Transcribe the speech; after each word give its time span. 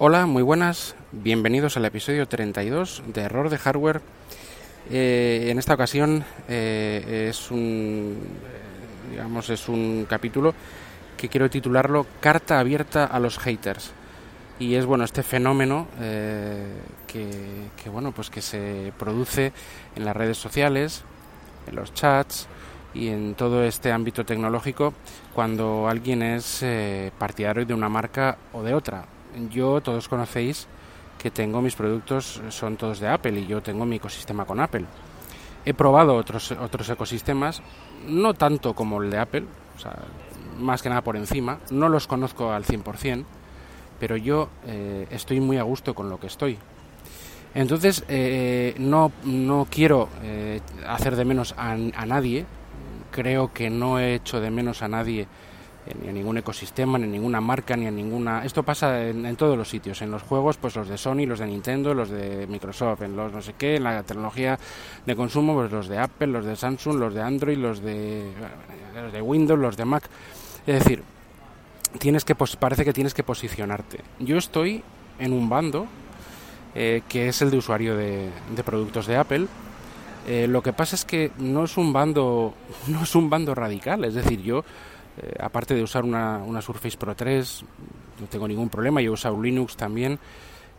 Hola, 0.00 0.26
muy 0.26 0.44
buenas. 0.44 0.94
Bienvenidos 1.10 1.76
al 1.76 1.84
episodio 1.84 2.28
32 2.28 3.02
de 3.08 3.20
Error 3.20 3.50
de 3.50 3.58
Hardware. 3.58 4.00
Eh, 4.92 5.48
en 5.50 5.58
esta 5.58 5.74
ocasión 5.74 6.24
eh, 6.48 7.26
es 7.28 7.50
un 7.50 8.16
eh, 8.16 9.10
digamos 9.10 9.50
es 9.50 9.68
un 9.68 10.06
capítulo 10.08 10.54
que 11.16 11.28
quiero 11.28 11.50
titularlo 11.50 12.06
Carta 12.20 12.60
abierta 12.60 13.06
a 13.06 13.18
los 13.18 13.40
haters. 13.40 13.90
Y 14.60 14.76
es 14.76 14.86
bueno 14.86 15.02
este 15.02 15.24
fenómeno 15.24 15.88
que, 15.98 17.26
que, 17.82 17.90
bueno 17.90 18.12
pues 18.12 18.30
que 18.30 18.40
se 18.40 18.92
produce 18.96 19.52
en 19.96 20.04
las 20.04 20.16
redes 20.16 20.38
sociales, 20.38 21.02
en 21.66 21.74
los 21.74 21.92
chats 21.92 22.46
y 22.94 23.08
en 23.08 23.34
todo 23.34 23.64
este 23.64 23.90
ámbito 23.90 24.24
tecnológico 24.24 24.94
cuando 25.34 25.88
alguien 25.88 26.22
es 26.22 26.64
partidario 27.18 27.66
de 27.66 27.74
una 27.74 27.88
marca 27.88 28.38
o 28.52 28.62
de 28.62 28.74
otra 28.74 29.17
yo 29.50 29.80
todos 29.80 30.08
conocéis 30.08 30.66
que 31.18 31.30
tengo 31.30 31.60
mis 31.60 31.74
productos 31.74 32.40
son 32.50 32.76
todos 32.76 33.00
de 33.00 33.08
Apple 33.08 33.40
y 33.40 33.46
yo 33.46 33.60
tengo 33.60 33.84
mi 33.84 33.96
ecosistema 33.96 34.44
con 34.44 34.60
Apple. 34.60 34.84
He 35.64 35.74
probado 35.74 36.14
otros 36.14 36.52
otros 36.52 36.88
ecosistemas, 36.88 37.60
no 38.06 38.34
tanto 38.34 38.74
como 38.74 39.02
el 39.02 39.10
de 39.10 39.18
Apple, 39.18 39.44
más 40.58 40.82
que 40.82 40.88
nada 40.88 41.02
por 41.02 41.16
encima, 41.16 41.58
no 41.70 41.88
los 41.88 42.06
conozco 42.06 42.52
al 42.52 42.64
100%, 42.64 43.24
pero 43.98 44.16
yo 44.16 44.48
eh, 44.66 45.06
estoy 45.10 45.40
muy 45.40 45.58
a 45.58 45.62
gusto 45.62 45.94
con 45.94 46.08
lo 46.08 46.18
que 46.18 46.28
estoy. 46.28 46.58
Entonces, 47.54 48.04
eh, 48.08 48.74
no, 48.78 49.10
no 49.24 49.66
quiero 49.70 50.08
eh, 50.22 50.60
hacer 50.86 51.16
de 51.16 51.24
menos 51.24 51.54
a, 51.56 51.72
a 51.72 52.06
nadie, 52.06 52.46
creo 53.10 53.52
que 53.52 53.70
no 53.70 53.98
he 53.98 54.14
hecho 54.14 54.40
de 54.40 54.50
menos 54.50 54.82
a 54.82 54.88
nadie 54.88 55.26
ni 56.00 56.08
en 56.08 56.14
ningún 56.14 56.38
ecosistema, 56.38 56.98
ni 56.98 57.04
en 57.04 57.12
ninguna 57.12 57.40
marca, 57.40 57.76
ni 57.76 57.86
en 57.86 57.96
ninguna... 57.96 58.44
Esto 58.44 58.62
pasa 58.62 59.06
en, 59.06 59.36
todos 59.36 59.56
los 59.56 59.68
sitios, 59.68 60.02
en 60.02 60.10
los 60.10 60.22
juegos, 60.22 60.56
pues 60.56 60.76
los 60.76 60.88
de 60.88 60.98
Sony, 60.98 61.26
los 61.26 61.38
de 61.38 61.46
Nintendo, 61.46 61.94
los 61.94 62.10
de 62.10 62.46
Microsoft, 62.46 63.02
en 63.02 63.16
los 63.16 63.32
no 63.32 63.42
sé 63.42 63.54
qué, 63.56 63.76
en 63.76 63.84
la 63.84 64.02
tecnología 64.02 64.58
de 65.06 65.16
consumo, 65.16 65.54
pues 65.54 65.70
los 65.70 65.88
de 65.88 65.98
Apple, 65.98 66.28
los 66.28 66.44
de 66.44 66.56
Samsung, 66.56 66.96
los 66.96 67.14
de 67.14 67.22
Android, 67.22 67.58
los 67.58 67.80
de, 67.80 68.30
los 68.94 69.12
de 69.12 69.22
Windows, 69.22 69.58
los 69.58 69.76
de 69.76 69.84
Mac. 69.84 70.08
Es 70.66 70.84
decir, 70.84 71.02
tienes 71.98 72.24
que 72.24 72.34
parece 72.34 72.84
que 72.84 72.92
tienes 72.92 73.14
que 73.14 73.22
posicionarte. 73.22 74.00
Yo 74.18 74.36
estoy 74.36 74.82
en 75.18 75.32
un 75.32 75.48
bando 75.48 75.86
eh, 76.74 77.02
que 77.08 77.28
es 77.28 77.42
el 77.42 77.50
de 77.50 77.56
usuario 77.56 77.96
de, 77.96 78.30
productos 78.64 79.06
de 79.06 79.16
Apple. 79.16 79.46
Eh, 80.26 80.46
lo 80.46 80.62
que 80.62 80.72
pasa 80.72 80.94
es 80.94 81.04
que 81.04 81.32
no 81.38 81.64
es 81.64 81.76
un 81.76 81.92
bando 81.92 82.54
no 82.86 83.02
es 83.02 83.14
un 83.14 83.30
bando 83.30 83.54
radical, 83.54 84.04
es 84.04 84.14
decir, 84.14 84.42
yo 84.42 84.64
eh, 85.20 85.34
aparte 85.40 85.74
de 85.74 85.82
usar 85.82 86.04
una, 86.04 86.38
una, 86.38 86.62
Surface 86.62 86.96
Pro 86.96 87.14
3, 87.14 87.64
no 88.20 88.26
tengo 88.26 88.46
ningún 88.46 88.68
problema. 88.68 89.00
Yo 89.00 89.10
he 89.10 89.14
usado 89.14 89.40
Linux 89.40 89.76
también 89.76 90.18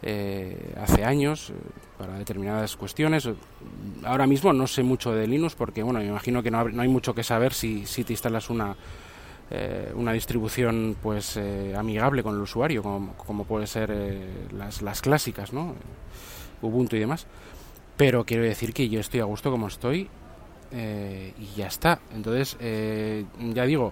eh, 0.01 0.75
hace 0.81 1.03
años 1.03 1.49
eh, 1.49 1.53
para 1.97 2.17
determinadas 2.17 2.77
cuestiones. 2.77 3.29
Ahora 4.03 4.27
mismo 4.27 4.53
no 4.53 4.67
sé 4.67 4.83
mucho 4.83 5.11
de 5.13 5.27
Linux 5.27 5.55
porque, 5.55 5.83
bueno, 5.83 5.99
me 5.99 6.05
imagino 6.05 6.41
que 6.41 6.51
no, 6.51 6.69
no 6.69 6.81
hay 6.81 6.87
mucho 6.87 7.13
que 7.13 7.23
saber 7.23 7.53
si, 7.53 7.85
si 7.85 8.03
te 8.03 8.13
instalas 8.13 8.49
una, 8.49 8.75
una 9.95 10.13
distribución 10.13 10.95
pues 11.01 11.37
amigable 11.75 12.21
con 12.21 12.35
el 12.35 12.41
usuario, 12.41 12.83
como, 12.83 13.13
como 13.15 13.45
puede 13.45 13.65
ser 13.67 13.91
las, 14.55 14.83
las 14.83 15.01
clásicas, 15.01 15.51
¿no? 15.51 15.73
Ubuntu 16.61 16.95
y 16.95 16.99
demás. 16.99 17.25
Pero 17.97 18.23
quiero 18.25 18.43
decir 18.43 18.73
que 18.73 18.87
yo 18.87 18.99
estoy 18.99 19.19
a 19.19 19.25
gusto 19.25 19.49
como 19.51 19.67
estoy 19.67 20.07
y 20.71 21.55
ya 21.57 21.65
está. 21.65 21.99
Entonces, 22.13 22.57
ya 22.59 23.65
digo, 23.65 23.91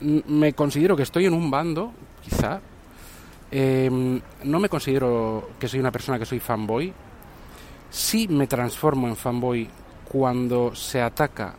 me 0.00 0.52
considero 0.52 0.96
que 0.96 1.02
estoy 1.02 1.26
en 1.26 1.34
un 1.34 1.50
bando, 1.50 1.92
quizá. 2.22 2.60
Em, 3.50 4.20
no 4.44 4.58
me 4.58 4.68
considero 4.68 5.50
que 5.58 5.68
soy 5.68 5.80
una 5.80 5.92
persona 5.92 6.18
que 6.18 6.26
soy 6.26 6.40
fanboy. 6.40 6.92
Sí 7.90 8.26
me 8.28 8.46
transformo 8.46 9.06
en 9.06 9.16
fanboy 9.16 9.68
cuando 10.10 10.74
se 10.74 11.00
ataca 11.00 11.54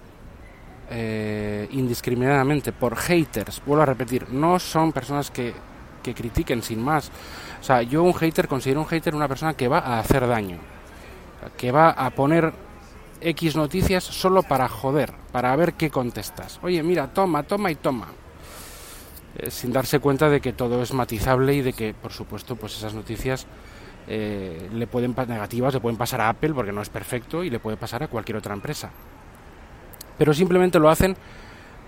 eh, 0.89 1.67
indiscriminadamente 1.71 2.71
por 2.73 2.95
haters. 2.95 3.61
Vuelvo 3.65 3.83
a 3.83 3.85
repetir, 3.85 4.29
no 4.29 4.59
son 4.59 4.91
personas 4.91 5.31
que, 5.31 5.53
que 6.03 6.13
critiquen 6.13 6.61
sin 6.61 6.83
más. 6.83 7.09
O 7.61 7.63
sea, 7.63 7.81
yo 7.81 8.03
un 8.03 8.13
hater 8.13 8.47
considero 8.47 8.81
un 8.81 8.87
hater 8.87 9.15
una 9.15 9.27
persona 9.27 9.53
que 9.53 9.67
va 9.67 9.79
a 9.79 9.99
hacer 9.99 10.27
daño, 10.27 10.57
que 11.57 11.71
va 11.71 11.91
a 11.91 12.09
poner 12.09 12.53
X 13.21 13.55
noticias 13.55 14.03
solo 14.03 14.43
para 14.43 14.67
joder, 14.67 15.13
para 15.31 15.55
ver 15.55 15.73
qué 15.73 15.89
contestas. 15.89 16.59
Oye, 16.61 16.83
mira, 16.83 17.07
toma, 17.07 17.43
toma 17.43 17.71
y 17.71 17.75
toma. 17.75 18.07
Eh, 19.37 19.51
sin 19.51 19.73
darse 19.73 19.99
cuenta 19.99 20.29
de 20.29 20.39
que 20.39 20.53
todo 20.53 20.81
es 20.81 20.93
matizable 20.93 21.53
y 21.53 21.61
de 21.61 21.73
que, 21.73 21.93
por 21.93 22.11
supuesto, 22.11 22.55
pues 22.55 22.77
esas 22.77 22.93
noticias 22.93 23.45
eh, 24.07 24.69
le 24.71 24.87
pueden 24.87 25.15
negativas 25.27 25.73
le 25.73 25.79
pueden 25.79 25.97
pasar 25.97 26.21
a 26.21 26.29
Apple 26.29 26.53
porque 26.53 26.71
no 26.71 26.81
es 26.81 26.89
perfecto 26.89 27.43
y 27.43 27.49
le 27.49 27.59
puede 27.59 27.75
pasar 27.75 28.03
a 28.03 28.07
cualquier 28.07 28.37
otra 28.37 28.53
empresa. 28.53 28.91
Pero 30.17 30.33
simplemente 30.33 30.79
lo 30.79 30.89
hacen 30.89 31.15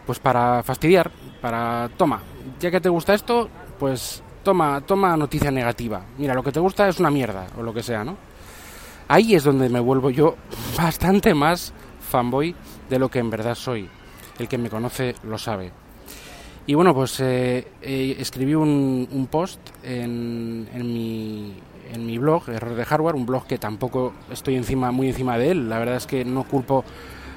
pues 0.05 0.19
para 0.19 0.63
fastidiar, 0.63 1.11
para 1.41 1.89
toma, 1.97 2.21
ya 2.59 2.71
que 2.71 2.79
te 2.79 2.89
gusta 2.89 3.13
esto, 3.13 3.49
pues 3.77 4.23
toma, 4.43 4.81
toma 4.81 5.17
noticia 5.17 5.51
negativa. 5.51 6.01
Mira, 6.17 6.33
lo 6.33 6.43
que 6.43 6.51
te 6.51 6.59
gusta 6.59 6.87
es 6.87 6.99
una 6.99 7.11
mierda 7.11 7.47
o 7.57 7.61
lo 7.61 7.73
que 7.73 7.83
sea, 7.83 8.03
¿no? 8.03 8.17
Ahí 9.09 9.35
es 9.35 9.43
donde 9.43 9.69
me 9.69 9.79
vuelvo 9.79 10.09
yo 10.09 10.35
bastante 10.77 11.33
más 11.33 11.73
fanboy 12.09 12.55
de 12.89 12.99
lo 12.99 13.09
que 13.09 13.19
en 13.19 13.29
verdad 13.29 13.55
soy. 13.55 13.89
El 14.39 14.47
que 14.47 14.57
me 14.57 14.69
conoce 14.69 15.15
lo 15.23 15.37
sabe. 15.37 15.71
Y 16.69 16.75
bueno, 16.75 16.93
pues 16.93 17.21
eh, 17.21 17.65
eh, 17.81 18.17
escribí 18.19 18.53
un, 18.53 19.07
un 19.09 19.27
post 19.27 19.57
en, 19.83 20.67
en, 20.73 20.93
mi, 20.93 21.53
en 21.93 22.05
mi 22.05 22.17
blog, 22.17 22.49
Error 22.49 22.75
de 22.75 22.83
Hardware, 22.83 23.15
un 23.15 23.25
blog 23.25 23.47
que 23.47 23.57
tampoco 23.57 24.11
estoy 24.29 24.57
encima 24.57 24.91
muy 24.91 25.07
encima 25.07 25.37
de 25.37 25.51
él. 25.51 25.69
La 25.69 25.79
verdad 25.79 25.95
es 25.95 26.05
que 26.05 26.25
no 26.25 26.43
culpo 26.43 26.83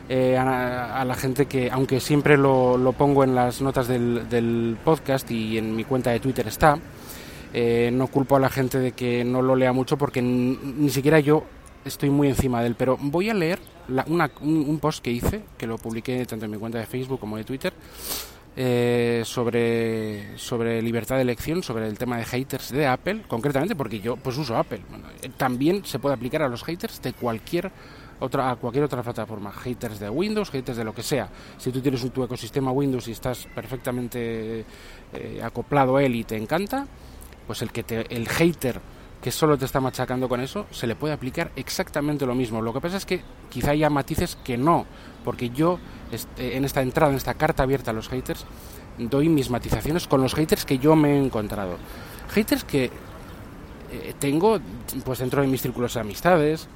eh, 0.09 0.37
a, 0.37 1.05
la 1.05 1.15
gente 1.15 1.47
que, 1.47 1.71
aunque 1.71 2.01
siempre 2.01 2.37
lo, 2.37 2.77
lo 2.77 2.93
pongo 2.93 3.23
en 3.23 3.37
las 3.37 3.63
notas 3.63 3.87
del, 3.87 4.29
del, 4.29 4.77
podcast 4.85 5.31
y 5.31 5.59
en 5.59 5.77
mi 5.77 5.85
cuenta 5.85 6.11
de 6.11 6.19
Twitter 6.19 6.49
está, 6.49 6.77
no 7.93 8.07
culpo 8.09 8.35
a 8.35 8.41
la 8.41 8.49
gente 8.49 8.81
de 8.81 8.91
que 8.91 9.23
no 9.23 9.43
lo 9.43 9.55
lea 9.55 9.73
mucho 9.73 9.97
porque 9.97 10.21
ni 10.21 10.91
siquiera 10.91 11.21
yo 11.21 11.45
estoy 11.85 12.11
muy 12.11 12.27
encima 12.27 12.63
de 12.63 12.67
él. 12.67 12.75
Pero 12.77 12.99
voy 13.01 13.31
a 13.31 13.35
leer 13.35 13.61
una, 14.09 14.29
un, 14.41 14.69
un 14.69 14.81
post 14.81 15.05
que 15.05 15.13
hice, 15.13 15.43
que 15.57 15.69
lo 15.69 15.79
publiqué 15.79 16.27
tanto 16.27 16.47
en 16.47 16.51
mi 16.51 16.57
cuenta 16.57 16.79
de 16.79 16.87
Facebook 16.87 17.21
como 17.21 17.37
de 17.37 17.45
Twitter 17.45 17.73
eh, 18.57 19.23
sobre, 19.25 20.37
sobre 20.37 20.83
libertad 20.83 21.17
de 21.17 21.23
elección, 21.23 21.63
sobre 21.63 21.87
el 21.87 21.97
tema 21.97 22.17
de 22.17 22.25
haters 22.25 22.71
de 22.73 22.87
Apple, 22.87 23.23
concretamente 23.29 23.77
porque 23.77 24.01
yo 24.01 24.17
pues 24.17 24.37
uso 24.39 24.57
Apple. 24.57 24.83
Eh, 25.23 25.31
también 25.37 25.85
se 25.85 25.99
puede 25.99 26.15
aplicar 26.15 26.43
a 26.43 26.49
los 26.49 26.65
haters 26.65 27.01
de 27.01 27.13
cualquier 27.13 27.71
otra, 28.19 28.51
a 28.51 28.57
cualquier 28.57 28.85
otra 28.85 29.03
plataforma, 29.03 29.53
haters 29.53 30.01
de 30.01 30.11
Windows, 30.11 30.51
haters 30.51 30.77
de 30.77 30.85
lo 30.85 30.95
que 30.95 31.03
sea. 31.03 31.29
Si 31.59 31.71
tú 31.71 31.81
tienes 31.81 32.09
tu 32.13 32.23
ecosistema 32.23 32.71
Windows 32.73 33.09
y 33.09 33.13
estás 33.13 33.47
perfectamente 33.55 34.65
eh, 35.13 35.41
acoplado 35.43 35.97
a 35.97 36.03
él 36.03 36.17
y 36.17 36.25
te 36.25 36.37
encanta, 36.37 36.87
pues 37.47 37.63
el 37.63 37.71
que 37.71 37.83
te, 37.83 38.15
el 38.15 38.29
hater 38.29 38.81
que 39.23 39.31
solo 39.31 39.59
te 39.59 39.67
está 39.67 39.81
machacando 39.81 40.29
con 40.29 40.41
eso, 40.41 40.67
se 40.71 40.87
le 40.87 40.97
puede 40.97 41.13
aplicar 41.13 41.51
exactamente 41.57 42.25
lo 42.25 42.35
mismo. 42.35 42.63
Lo 42.63 42.73
que 42.73 42.81
pasa 42.81 42.97
es 42.97 43.05
que 43.05 43.21
quizá 43.51 43.73
haya 43.73 43.91
matices 43.91 44.37
que 44.43 44.57
no, 44.57 44.87
porque 45.25 45.51
yo 45.51 45.79
este, 46.11 46.57
en 46.57 46.65
esta 46.65 46.81
entrada, 46.81 47.13
en 47.13 47.19
esta 47.19 47.35
carta 47.35 47.63
abierta 47.63 47.91
a 47.91 47.95
los 47.95 48.09
haters, 48.09 48.47
doy 48.99 49.29
mis 49.29 49.51
matizaciones 49.51 50.07
con 50.07 50.23
los 50.23 50.35
haters 50.35 50.65
que 50.65 50.79
yo 50.79 50.97
me 50.97 51.15
he 51.15 51.19
encontrado. 51.23 51.77
Haters 52.31 52.65
que 52.65 52.85
eh, 53.93 54.15
tengo 54.19 54.59
pues 55.05 55.19
dentro 55.19 55.43
de 55.43 55.49
mis 55.49 55.61
círculos 55.61 55.95
de 55.95 56.01
amistades, 56.01 56.69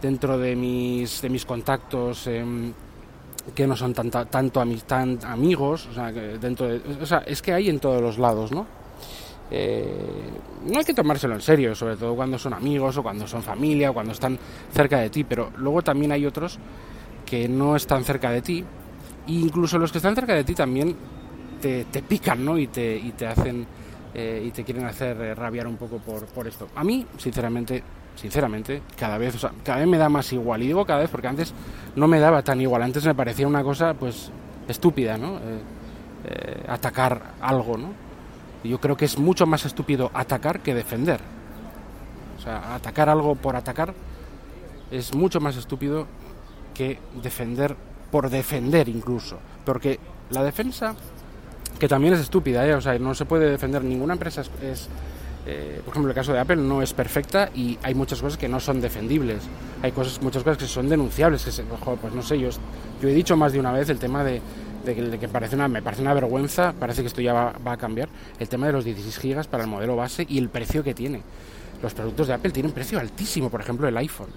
dentro 0.00 0.38
de 0.38 0.56
mis, 0.56 1.20
de 1.20 1.28
mis 1.28 1.44
contactos 1.44 2.26
em, 2.26 2.72
que 3.54 3.66
no 3.66 3.76
son 3.76 3.92
tanto, 3.92 4.26
tanto 4.26 4.60
amigos, 4.60 5.88
o 5.90 5.94
sea, 5.94 6.10
dentro 6.12 6.68
o 7.00 7.06
sea, 7.06 7.18
es 7.26 7.42
que 7.42 7.52
hay 7.52 7.68
en 7.68 7.80
todos 7.80 8.00
los 8.00 8.18
lados, 8.18 8.50
¿no? 8.50 8.66
Eh, 9.50 10.30
no 10.66 10.78
hay 10.78 10.84
que 10.84 10.94
tomárselo 10.94 11.34
en 11.34 11.42
serio, 11.42 11.74
sobre 11.74 11.96
todo 11.96 12.14
cuando 12.14 12.38
son 12.38 12.54
amigos 12.54 12.96
o 12.96 13.02
cuando 13.02 13.26
son 13.26 13.42
familia 13.42 13.90
o 13.90 13.94
cuando 13.94 14.12
están 14.12 14.38
cerca 14.72 14.98
de 14.98 15.10
ti, 15.10 15.24
pero 15.24 15.50
luego 15.56 15.82
también 15.82 16.12
hay 16.12 16.24
otros 16.24 16.58
que 17.26 17.48
no 17.48 17.76
están 17.76 18.04
cerca 18.04 18.30
de 18.30 18.42
ti, 18.42 18.64
e 19.26 19.32
incluso 19.32 19.78
los 19.78 19.92
que 19.92 19.98
están 19.98 20.14
cerca 20.14 20.34
de 20.34 20.44
ti 20.44 20.54
también 20.54 20.96
te, 21.60 21.84
pican, 22.02 22.44
¿no? 22.44 22.58
Y 22.58 22.66
te, 22.68 22.96
y 22.96 23.12
te 23.12 23.26
hacen 23.26 23.66
eh, 24.14 24.42
y 24.46 24.50
te 24.50 24.64
quieren 24.64 24.84
hacer 24.84 25.20
eh, 25.20 25.34
rabiar 25.34 25.66
un 25.66 25.76
poco 25.76 25.98
por, 25.98 26.26
por 26.26 26.46
esto. 26.48 26.68
A 26.74 26.82
mí, 26.82 27.06
sinceramente, 27.18 27.82
sinceramente, 28.16 28.82
cada 28.96 29.18
vez, 29.18 29.34
o 29.34 29.38
sea, 29.38 29.52
cada 29.64 29.78
vez 29.78 29.86
me 29.86 29.98
da 29.98 30.08
más 30.08 30.32
igual. 30.32 30.62
Y 30.62 30.68
digo 30.68 30.84
cada 30.84 31.00
vez 31.00 31.10
porque 31.10 31.28
antes 31.28 31.52
no 31.94 32.08
me 32.08 32.18
daba 32.18 32.42
tan 32.42 32.60
igual. 32.60 32.82
Antes 32.82 33.04
me 33.04 33.14
parecía 33.14 33.46
una 33.46 33.62
cosa, 33.62 33.94
pues, 33.94 34.30
estúpida, 34.66 35.18
¿no? 35.18 35.38
atacar 36.68 37.34
algo, 37.40 37.76
¿no? 37.76 38.11
Yo 38.64 38.80
creo 38.80 38.96
que 38.96 39.04
es 39.04 39.18
mucho 39.18 39.46
más 39.46 39.64
estúpido 39.64 40.10
atacar 40.14 40.60
que 40.60 40.74
defender. 40.74 41.20
O 42.38 42.42
sea, 42.42 42.74
atacar 42.74 43.08
algo 43.08 43.34
por 43.34 43.56
atacar 43.56 43.94
es 44.90 45.14
mucho 45.14 45.40
más 45.40 45.56
estúpido 45.56 46.06
que 46.74 46.98
defender 47.22 47.76
por 48.10 48.30
defender 48.30 48.88
incluso. 48.88 49.38
Porque 49.64 49.98
la 50.30 50.44
defensa, 50.44 50.94
que 51.78 51.88
también 51.88 52.14
es 52.14 52.20
estúpida, 52.20 52.66
¿eh? 52.66 52.74
o 52.74 52.80
sea, 52.80 52.98
no 52.98 53.14
se 53.14 53.24
puede 53.24 53.50
defender, 53.50 53.82
ninguna 53.82 54.14
empresa 54.14 54.42
es, 54.62 54.88
eh, 55.46 55.80
por 55.84 55.92
ejemplo, 55.92 56.10
el 56.10 56.14
caso 56.14 56.32
de 56.32 56.38
Apple 56.38 56.56
no 56.56 56.82
es 56.82 56.92
perfecta 56.92 57.50
y 57.54 57.78
hay 57.82 57.94
muchas 57.94 58.20
cosas 58.20 58.38
que 58.38 58.48
no 58.48 58.60
son 58.60 58.80
defendibles. 58.80 59.42
Hay 59.82 59.92
cosas, 59.92 60.22
muchas 60.22 60.42
cosas 60.42 60.58
que 60.58 60.66
son 60.66 60.88
denunciables. 60.88 61.44
Que 61.44 61.62
pues 62.00 62.14
no 62.14 62.22
sé, 62.22 62.38
yo, 62.38 62.50
yo 63.00 63.08
he 63.08 63.14
dicho 63.14 63.36
más 63.36 63.52
de 63.52 63.60
una 63.60 63.72
vez 63.72 63.88
el 63.88 63.98
tema 63.98 64.22
de, 64.22 64.40
que, 64.84 65.28
parece 65.28 65.56
una, 65.56 65.68
me 65.68 65.82
parece 65.82 66.02
una 66.02 66.14
vergüenza, 66.14 66.72
parece 66.78 67.02
que 67.02 67.08
esto 67.08 67.20
ya 67.20 67.32
va, 67.32 67.72
a 67.72 67.76
cambiar, 67.76 68.08
el 68.38 68.48
tema 68.48 68.66
de 68.66 68.72
los 68.72 68.84
16 68.84 69.18
gigas 69.18 69.46
para 69.46 69.64
el 69.64 69.70
modelo 69.70 69.96
base 69.96 70.26
y 70.28 70.38
el 70.38 70.48
precio 70.48 70.82
que 70.82 70.94
tiene. 70.94 71.22
Los 71.82 71.94
productos 71.94 72.28
de 72.28 72.34
Apple 72.34 72.50
tienen 72.50 72.72
precio 72.72 72.98
altísimo, 72.98 73.50
por 73.50 73.60
ejemplo 73.60 73.88
el 73.88 73.96
iPhone. 73.96 74.30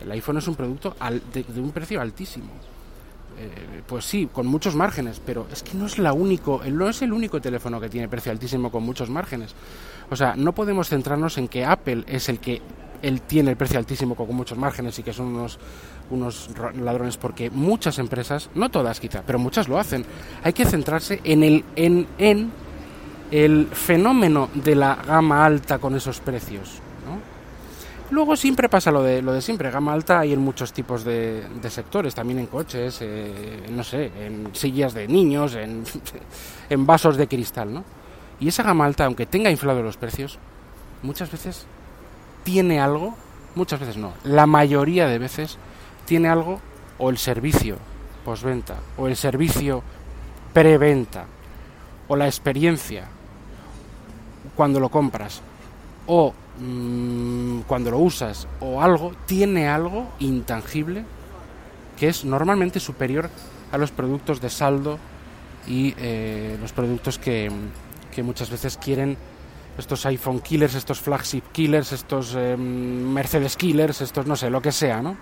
El 0.00 0.10
iPhone 0.12 0.38
es 0.38 0.48
un 0.48 0.54
producto 0.54 0.96
de, 1.32 1.60
un 1.60 1.72
precio 1.72 2.00
altísimo. 2.00 2.46
Eh, 3.38 3.82
pues 3.86 4.06
sí, 4.06 4.28
con 4.32 4.46
muchos 4.46 4.74
márgenes, 4.74 5.20
pero 5.24 5.46
es 5.52 5.62
que 5.62 5.74
no 5.74 5.86
es 5.86 5.98
la 5.98 6.14
único, 6.14 6.62
no 6.70 6.88
es 6.88 7.02
el 7.02 7.12
único 7.12 7.40
teléfono 7.40 7.78
que 7.80 7.90
tiene 7.90 8.08
precio 8.08 8.32
altísimo 8.32 8.70
con 8.70 8.82
muchos 8.82 9.10
márgenes. 9.10 9.54
O 10.10 10.16
sea, 10.16 10.36
no 10.36 10.52
podemos 10.52 10.88
centrarnos 10.88 11.36
en 11.36 11.48
que 11.48 11.64
Apple 11.64 12.04
es 12.06 12.28
el 12.28 12.38
que 12.38 12.62
él 13.02 13.22
tiene 13.22 13.50
el 13.50 13.56
precio 13.56 13.78
altísimo 13.78 14.14
con 14.14 14.34
muchos 14.34 14.58
márgenes 14.58 14.98
y 14.98 15.02
que 15.02 15.12
son 15.12 15.26
unos, 15.26 15.58
unos 16.10 16.50
ladrones, 16.80 17.16
porque 17.16 17.50
muchas 17.50 17.98
empresas, 17.98 18.50
no 18.54 18.70
todas 18.70 19.00
quizá, 19.00 19.22
pero 19.26 19.38
muchas 19.38 19.68
lo 19.68 19.78
hacen. 19.78 20.04
Hay 20.42 20.52
que 20.52 20.64
centrarse 20.64 21.20
en 21.24 21.42
el, 21.42 21.64
en, 21.76 22.06
en 22.18 22.50
el 23.30 23.66
fenómeno 23.72 24.48
de 24.54 24.74
la 24.74 24.94
gama 24.94 25.44
alta 25.44 25.78
con 25.78 25.94
esos 25.96 26.20
precios. 26.20 26.80
Luego 28.10 28.36
siempre 28.36 28.68
pasa 28.68 28.92
lo 28.92 29.02
de, 29.02 29.20
lo 29.20 29.32
de 29.32 29.42
siempre, 29.42 29.68
gama 29.68 29.92
alta 29.92 30.20
hay 30.20 30.32
en 30.32 30.38
muchos 30.38 30.72
tipos 30.72 31.02
de, 31.02 31.42
sectores, 31.68 32.14
también 32.14 32.38
en 32.38 32.46
coches, 32.46 32.98
eh, 33.00 33.66
no 33.72 33.82
sé, 33.82 34.12
en 34.20 34.54
sillas 34.54 34.94
de 34.94 35.08
niños, 35.08 35.56
en, 35.56 35.82
en 36.70 36.86
vasos 36.86 37.16
de 37.16 37.26
cristal, 37.26 37.74
¿no? 37.74 37.84
Y 38.38 38.48
esa 38.48 38.62
gama 38.62 38.84
alta, 38.84 39.06
aunque 39.06 39.26
tenga 39.26 39.50
inflado 39.50 39.82
los 39.82 39.96
precios, 39.96 40.38
muchas 41.02 41.32
veces 41.32 41.66
tiene 42.46 42.78
algo, 42.78 43.12
muchas 43.56 43.80
veces 43.80 43.96
no, 43.96 44.12
la 44.22 44.46
mayoría 44.46 45.08
de 45.08 45.18
veces 45.18 45.58
tiene 46.04 46.28
algo 46.28 46.60
o 46.96 47.10
el 47.10 47.18
servicio 47.18 47.76
postventa 48.24 48.76
o 48.96 49.08
el 49.08 49.16
servicio 49.16 49.82
preventa 50.52 51.24
o 52.06 52.14
la 52.14 52.26
experiencia 52.26 53.08
cuando 54.54 54.78
lo 54.78 54.90
compras 54.90 55.42
o 56.06 56.32
mm, 56.60 57.62
cuando 57.66 57.90
lo 57.90 57.98
usas 57.98 58.46
o 58.60 58.80
algo 58.80 59.10
tiene 59.26 59.66
algo 59.66 60.06
intangible 60.20 61.04
que 61.98 62.06
es 62.06 62.24
normalmente 62.24 62.78
superior 62.78 63.28
a 63.72 63.76
los 63.76 63.90
productos 63.90 64.40
de 64.40 64.50
saldo 64.50 65.00
y 65.66 65.94
eh, 65.98 66.56
los 66.60 66.72
productos 66.72 67.18
que, 67.18 67.50
que 68.14 68.22
muchas 68.22 68.50
veces 68.50 68.76
quieren 68.76 69.16
estos 69.78 70.06
iPhone 70.06 70.40
killers, 70.40 70.74
estos 70.74 71.00
flagship 71.00 71.42
killers, 71.52 71.92
estos 71.92 72.34
em, 72.34 73.12
Mercedes 73.12 73.56
killers, 73.56 74.00
estos 74.00 74.26
no 74.26 74.36
sé, 74.36 74.50
lo 74.50 74.62
que 74.62 74.72
sea, 74.72 75.02
¿no? 75.02 75.16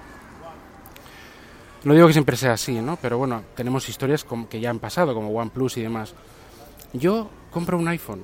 No 1.85 1.93
digo 1.93 2.07
que 2.07 2.13
siempre 2.15 2.37
sea 2.37 2.53
así, 2.53 2.81
¿no? 2.81 2.97
Pero 2.97 3.19
bueno, 3.19 3.43
tenemos 3.55 3.89
historias 3.89 4.25
que 4.49 4.61
ya 4.61 4.71
han 4.71 4.79
pasado, 4.79 5.13
como 5.13 5.29
OnePlus 5.31 5.77
y 5.77 5.83
demás. 5.83 6.15
Yo 6.95 7.29
compro 7.51 7.79
un 7.79 7.89
iPhone 7.89 8.23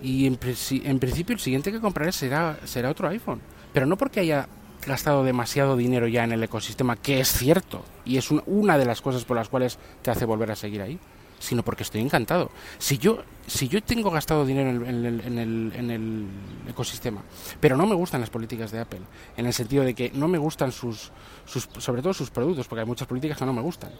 y 0.00 0.26
en, 0.26 0.36
principio 0.36 1.34
el 1.34 1.40
siguiente 1.40 1.72
que 1.72 1.80
compraré 1.80 2.12
será, 2.12 2.58
será 2.64 2.90
otro 2.90 3.08
iPhone. 3.08 3.40
Pero 3.72 3.86
no 3.86 3.96
porque 3.96 4.20
haya 4.20 4.48
gastado 4.86 5.24
demasiado 5.24 5.76
dinero 5.76 6.06
ya 6.06 6.22
en 6.22 6.32
el 6.32 6.42
ecosistema, 6.44 6.94
que 6.94 7.18
es 7.18 7.32
cierto, 7.32 7.84
y 8.04 8.18
es 8.18 8.30
una 8.30 8.78
de 8.78 8.84
las 8.84 9.00
cosas 9.00 9.24
por 9.24 9.36
las 9.36 9.48
cuales 9.48 9.78
te 10.02 10.12
hace 10.12 10.24
volver 10.24 10.52
a 10.52 10.56
seguir 10.56 10.80
ahí 10.80 11.00
sino 11.38 11.62
porque 11.62 11.82
estoy 11.82 12.00
encantado. 12.00 12.50
Si 12.78 12.98
yo, 12.98 13.22
si 13.46 13.68
yo 13.68 13.82
tengo 13.82 14.10
gastado 14.10 14.44
dinero 14.44 14.70
en 14.70 15.04
el, 15.04 15.20
en, 15.20 15.90
el, 15.90 16.26
ecosistema, 16.68 17.22
pero 17.60 17.76
no 17.76 17.86
me 17.86 17.94
gustan 17.94 18.20
las 18.20 18.30
políticas 18.30 18.70
de 18.70 18.80
Apple, 18.80 19.00
en 19.36 19.46
el 19.46 19.52
sentido 19.52 19.84
de 19.84 19.94
que 19.94 20.10
no 20.10 20.28
me 20.28 20.38
gustan 20.38 20.72
sus, 20.72 21.12
sus 21.44 21.68
sobre 21.78 22.02
todo 22.02 22.14
sus 22.14 22.30
productos, 22.30 22.66
porque 22.66 22.80
hay 22.80 22.86
muchas 22.86 23.06
políticas 23.06 23.38
que 23.38 23.44
no 23.44 23.52
me 23.52 23.62
gustan, 23.62 23.90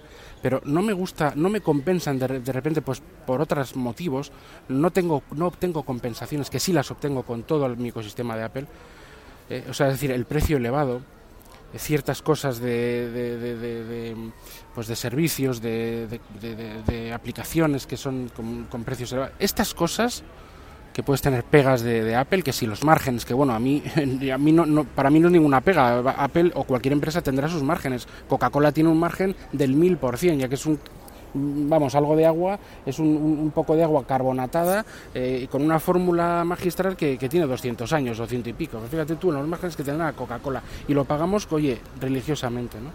pero 0.42 0.60
no 0.64 0.82
me 0.82 0.92
gusta, 0.92 1.32
no 1.36 1.48
me 1.48 1.60
compensan 1.60 2.18
de, 2.18 2.40
de 2.40 2.52
repente, 2.52 2.82
pues 2.82 3.02
por 3.26 3.40
otros 3.40 3.76
motivos, 3.76 4.32
no 4.68 4.90
tengo, 4.90 5.22
no 5.32 5.46
obtengo 5.46 5.82
compensaciones 5.84 6.50
que 6.50 6.60
sí 6.60 6.72
las 6.72 6.90
obtengo 6.90 7.22
con 7.22 7.42
todo 7.44 7.68
mi 7.76 7.88
ecosistema 7.88 8.36
de 8.36 8.44
Apple. 8.44 8.66
Eh, 9.48 9.64
o 9.70 9.74
sea, 9.74 9.86
es 9.88 9.94
decir, 9.94 10.10
el 10.10 10.24
precio 10.24 10.56
elevado, 10.56 11.02
ciertas 11.78 12.22
cosas 12.22 12.58
de, 12.60 13.10
de, 13.10 14.16
pues 14.74 14.86
de 14.86 14.96
servicios, 14.96 15.60
de, 15.60 16.20
aplicaciones 17.14 17.86
que 17.86 17.96
son 17.96 18.30
con, 18.70 18.84
precios 18.84 19.12
elevados. 19.12 19.34
Estas 19.38 19.74
cosas 19.74 20.22
que 20.92 21.02
puedes 21.02 21.20
tener 21.20 21.44
pegas 21.44 21.82
de, 21.82 22.14
Apple, 22.14 22.42
que 22.42 22.52
si 22.52 22.66
los 22.66 22.82
márgenes, 22.84 23.24
que 23.24 23.34
bueno, 23.34 23.54
a 23.54 23.58
mí, 23.58 23.82
a 24.32 24.38
mí 24.38 24.52
no, 24.52 24.84
para 24.84 25.10
mí 25.10 25.20
no 25.20 25.28
es 25.28 25.32
ninguna 25.32 25.60
pega. 25.60 25.98
Apple 25.98 26.52
o 26.54 26.64
cualquier 26.64 26.92
empresa 26.92 27.22
tendrá 27.22 27.48
sus 27.48 27.62
márgenes. 27.62 28.06
Coca-Cola 28.28 28.72
tiene 28.72 28.90
un 28.90 28.98
margen 28.98 29.36
del 29.52 29.76
1000%, 29.76 30.38
ya 30.38 30.48
que 30.48 30.54
es 30.54 30.66
un 30.66 30.78
vamos, 31.34 31.94
algo 31.94 32.16
de 32.16 32.26
agua, 32.26 32.58
es 32.84 32.98
un, 32.98 33.50
poco 33.54 33.76
de 33.76 33.84
agua 33.84 34.06
carbonatada 34.06 34.84
eh, 35.14 35.46
con 35.50 35.62
una 35.62 35.78
fórmula 35.78 36.44
magistral 36.44 36.96
que, 36.96 37.16
tiene 37.16 37.46
200 37.46 37.92
años, 37.92 38.18
200 38.18 38.50
y 38.50 38.52
pico. 38.52 38.80
Fíjate 38.90 39.16
tú, 39.16 39.32
los 39.32 39.46
márgenes 39.46 39.76
que 39.76 39.84
la 39.84 40.12
Coca-Cola 40.12 40.62
y 40.88 40.94
lo 40.94 41.04
pagamos, 41.04 41.46
oye, 41.50 41.78
religiosamente, 42.00 42.78
¿no? 42.80 42.90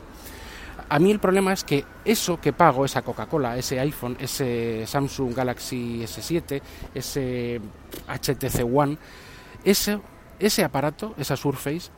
A 0.89 1.00
mí 1.00 1.10
el 1.12 1.19
problema 1.19 1.54
es 1.54 1.63
que 1.63 1.86
eso 2.04 2.39
que 2.42 2.51
pago, 2.51 2.83
esa 2.83 3.01
Coca-Cola, 3.01 3.57
ese 3.57 3.80
iPhone, 3.80 4.18
ese 4.19 4.86
Samsung 4.86 5.34
Galaxy 5.34 6.01
S7, 6.04 6.62
ese 6.94 7.62
HTC 8.07 8.66
One, 8.74 8.98
ese, 9.63 10.00
ese 10.38 10.63
aparato, 10.63 11.13
esa 11.18 11.38
Surface, 11.38 11.89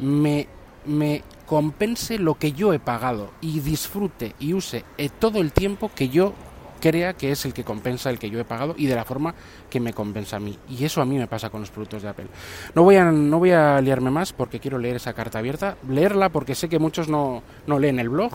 me 0.00 0.46
me 0.86 1.22
compense 1.46 2.18
lo 2.18 2.34
que 2.34 2.52
yo 2.52 2.72
he 2.72 2.78
pagado 2.78 3.30
y 3.40 3.60
disfrute 3.60 4.34
y 4.38 4.54
use 4.54 4.84
eh, 4.98 5.08
todo 5.08 5.40
el 5.40 5.52
tiempo 5.52 5.90
que 5.94 6.08
yo 6.08 6.34
crea 6.80 7.14
que 7.14 7.32
es 7.32 7.44
el 7.44 7.52
que 7.52 7.64
compensa 7.64 8.10
el 8.10 8.18
que 8.18 8.30
yo 8.30 8.38
he 8.38 8.44
pagado 8.44 8.74
y 8.76 8.86
de 8.86 8.94
la 8.94 9.04
forma 9.04 9.34
que 9.70 9.80
me 9.80 9.92
compensa 9.92 10.36
a 10.36 10.40
mí. 10.40 10.58
Y 10.68 10.84
eso 10.84 11.00
a 11.00 11.04
mí 11.04 11.16
me 11.16 11.26
pasa 11.26 11.50
con 11.50 11.60
los 11.60 11.70
productos 11.70 12.02
de 12.02 12.08
Apple. 12.08 12.26
No 12.74 12.82
voy 12.82 12.96
a, 12.96 13.04
no 13.04 13.38
voy 13.38 13.52
a 13.52 13.80
liarme 13.80 14.10
más 14.10 14.32
porque 14.32 14.60
quiero 14.60 14.78
leer 14.78 14.96
esa 14.96 15.12
carta 15.12 15.38
abierta, 15.38 15.76
leerla 15.88 16.28
porque 16.28 16.54
sé 16.54 16.68
que 16.68 16.78
muchos 16.78 17.08
no, 17.08 17.42
no 17.66 17.78
leen 17.78 17.98
el 17.98 18.08
blog 18.08 18.32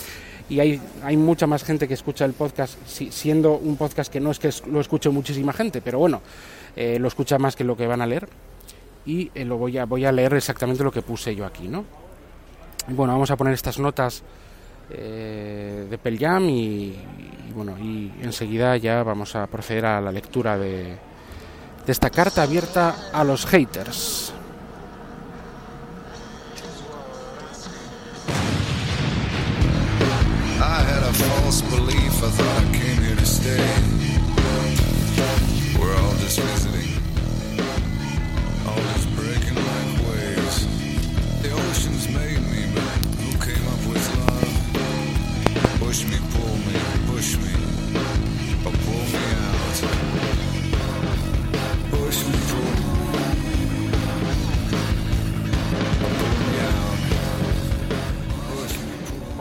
y 0.48 0.60
hay, 0.60 0.80
hay 1.02 1.16
mucha 1.16 1.46
más 1.46 1.64
gente 1.64 1.88
que 1.88 1.94
escucha 1.94 2.24
el 2.24 2.32
podcast, 2.32 2.78
siendo 2.86 3.52
un 3.52 3.76
podcast 3.76 4.12
que 4.12 4.20
no 4.20 4.30
es 4.30 4.38
que 4.38 4.50
lo 4.66 4.80
escuche 4.80 5.08
muchísima 5.10 5.52
gente, 5.52 5.80
pero 5.80 5.98
bueno, 5.98 6.20
eh, 6.76 6.98
lo 6.98 7.08
escucha 7.08 7.38
más 7.38 7.56
que 7.56 7.64
lo 7.64 7.76
que 7.76 7.86
van 7.86 8.02
a 8.02 8.06
leer 8.06 8.28
y 9.06 9.30
eh, 9.34 9.44
lo 9.44 9.56
voy 9.56 9.78
a, 9.78 9.84
voy 9.84 10.04
a 10.04 10.12
leer 10.12 10.34
exactamente 10.34 10.82
lo 10.82 10.92
que 10.92 11.02
puse 11.02 11.34
yo 11.34 11.44
aquí, 11.44 11.68
¿no? 11.68 12.03
Bueno, 12.88 13.14
vamos 13.14 13.30
a 13.30 13.36
poner 13.36 13.54
estas 13.54 13.78
notas 13.78 14.22
eh, 14.90 15.86
de 15.88 15.98
Pelljam 15.98 16.48
y, 16.50 16.94
bueno, 17.54 17.78
y 17.78 18.12
enseguida 18.22 18.76
ya 18.76 19.02
vamos 19.02 19.34
a 19.36 19.46
proceder 19.46 19.86
a 19.86 20.00
la 20.00 20.12
lectura 20.12 20.58
de 20.58 20.98
esta 21.86 22.10
carta 22.10 22.42
abierta 22.42 23.10
a 23.12 23.24
los 23.24 23.46
haters. 23.46 24.34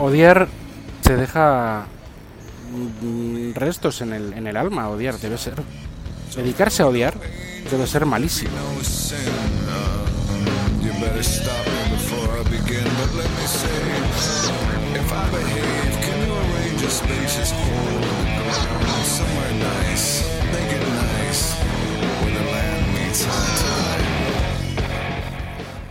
Odiar 0.04 0.50
te 1.02 1.16
deja 1.16 1.86
restos 3.54 4.02
en 4.02 4.12
el, 4.12 4.34
en 4.34 4.48
el 4.48 4.58
alma, 4.58 4.90
odiar 4.90 5.18
debe 5.18 5.38
ser. 5.38 5.56
Dedicarse 6.36 6.84
a 6.84 6.88
odiar 6.88 7.14
debe 7.72 7.88
ser 7.88 8.06
malísimo. 8.06 8.52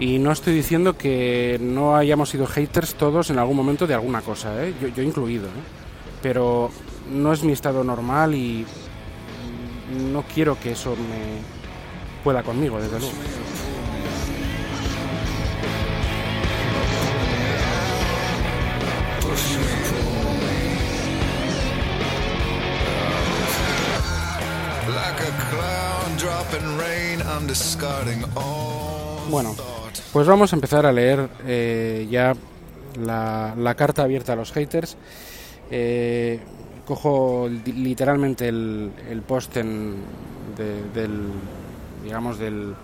Y 0.03 0.19
no 0.19 0.33
estoy 0.33 0.53
diciendo 0.53 0.99
que 0.99 1.59
no 1.61 1.95
hayamos 1.95 2.31
sido 2.31 2.45
haters 2.49 2.97
todos 2.97 3.31
en 3.31 3.39
algún 3.39 3.57
momento 3.57 3.87
de 3.87 3.95
alguna 3.95 4.21
cosa, 4.21 4.67
¿eh? 4.67 4.75
yo, 4.83 4.89
yo, 4.89 5.01
incluido, 5.01 5.47
¿eh? 5.47 5.63
pero 6.21 6.73
no 7.13 7.33
es 7.33 7.45
mi 7.45 7.53
estado 7.53 7.85
normal 7.85 8.35
y 8.35 8.67
no 10.11 10.25
quiero 10.25 10.59
que 10.59 10.73
eso 10.73 10.97
pueda 12.25 12.43
conmigo, 12.43 12.81
desde 12.81 12.99
luego. 12.99 13.15
Bueno, 29.31 29.55
pues 30.13 30.27
vamos 30.27 30.53
a 30.53 30.57
empezar 30.57 30.85
a 30.85 30.93
leer 30.93 31.29
eh, 31.47 32.07
ya 32.11 32.35
la, 33.01 33.75
carta 33.77 34.03
abierta 34.03 34.35
a 34.35 34.37
los 34.37 34.53
haters. 34.53 34.97
Eh, 35.71 36.39
cojo 36.87 37.49
literalmente 37.49 38.49
el, 38.49 39.23
post 39.27 39.57
en, 39.57 39.97
del, 40.95 41.29
digamos, 42.05 42.39
del, 42.39 42.75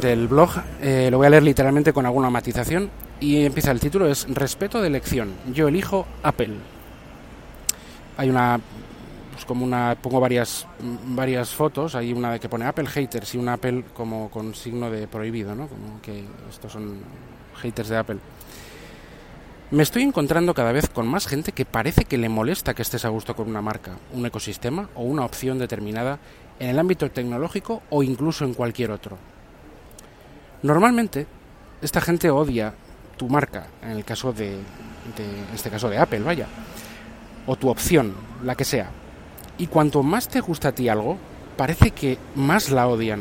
del 0.00 0.28
blog. 0.28 0.50
Eh, 0.80 1.08
lo 1.10 1.18
voy 1.18 1.26
a 1.26 1.30
leer 1.30 1.42
literalmente 1.42 1.92
con 1.92 2.06
alguna 2.06 2.30
matización. 2.30 2.90
Y 3.20 3.44
empieza 3.44 3.70
el 3.70 3.80
título, 3.80 4.08
es 4.08 4.26
Respeto 4.28 4.80
de 4.80 4.88
elección. 4.88 5.34
Yo 5.52 5.68
elijo 5.68 6.06
Apple. 6.22 6.54
Hay 8.16 8.30
una 8.30 8.60
pues 9.36 9.44
como 9.44 9.66
una 9.66 9.98
pongo 10.00 10.18
varias 10.18 10.66
varias 11.08 11.50
fotos 11.50 11.94
hay 11.94 12.10
una 12.14 12.32
de 12.32 12.40
que 12.40 12.48
pone 12.48 12.64
Apple 12.64 12.86
haters 12.86 13.34
y 13.34 13.36
una 13.36 13.52
Apple 13.52 13.84
como 13.92 14.30
con 14.30 14.54
signo 14.54 14.90
de 14.90 15.06
prohibido 15.06 15.54
no 15.54 15.68
como 15.68 16.00
que 16.00 16.24
estos 16.48 16.72
son 16.72 17.00
haters 17.60 17.90
de 17.90 17.98
Apple. 17.98 18.18
Me 19.72 19.82
estoy 19.82 20.04
encontrando 20.04 20.54
cada 20.54 20.72
vez 20.72 20.88
con 20.88 21.06
más 21.06 21.26
gente 21.26 21.52
que 21.52 21.66
parece 21.66 22.06
que 22.06 22.16
le 22.16 22.30
molesta 22.30 22.72
que 22.72 22.80
estés 22.80 23.04
a 23.04 23.10
gusto 23.10 23.36
con 23.36 23.46
una 23.46 23.60
marca 23.60 23.98
un 24.14 24.24
ecosistema 24.24 24.88
o 24.94 25.02
una 25.02 25.26
opción 25.26 25.58
determinada 25.58 26.18
en 26.58 26.70
el 26.70 26.78
ámbito 26.78 27.10
tecnológico 27.10 27.82
o 27.90 28.02
incluso 28.02 28.46
en 28.46 28.54
cualquier 28.54 28.90
otro. 28.90 29.18
Normalmente 30.62 31.26
esta 31.82 32.00
gente 32.00 32.30
odia 32.30 32.72
tu 33.18 33.28
marca 33.28 33.66
en 33.82 33.90
el 33.90 34.04
caso 34.06 34.32
de, 34.32 34.52
de 34.52 35.24
en 35.50 35.54
este 35.54 35.68
caso 35.68 35.90
de 35.90 35.98
Apple 35.98 36.20
vaya 36.20 36.46
o 37.46 37.54
tu 37.56 37.68
opción 37.68 38.14
la 38.42 38.54
que 38.54 38.64
sea 38.64 38.88
y 39.58 39.66
cuanto 39.66 40.02
más 40.02 40.28
te 40.28 40.40
gusta 40.40 40.68
a 40.68 40.72
ti 40.72 40.88
algo, 40.88 41.16
parece 41.56 41.90
que 41.90 42.18
más 42.34 42.70
la 42.70 42.88
odian. 42.88 43.20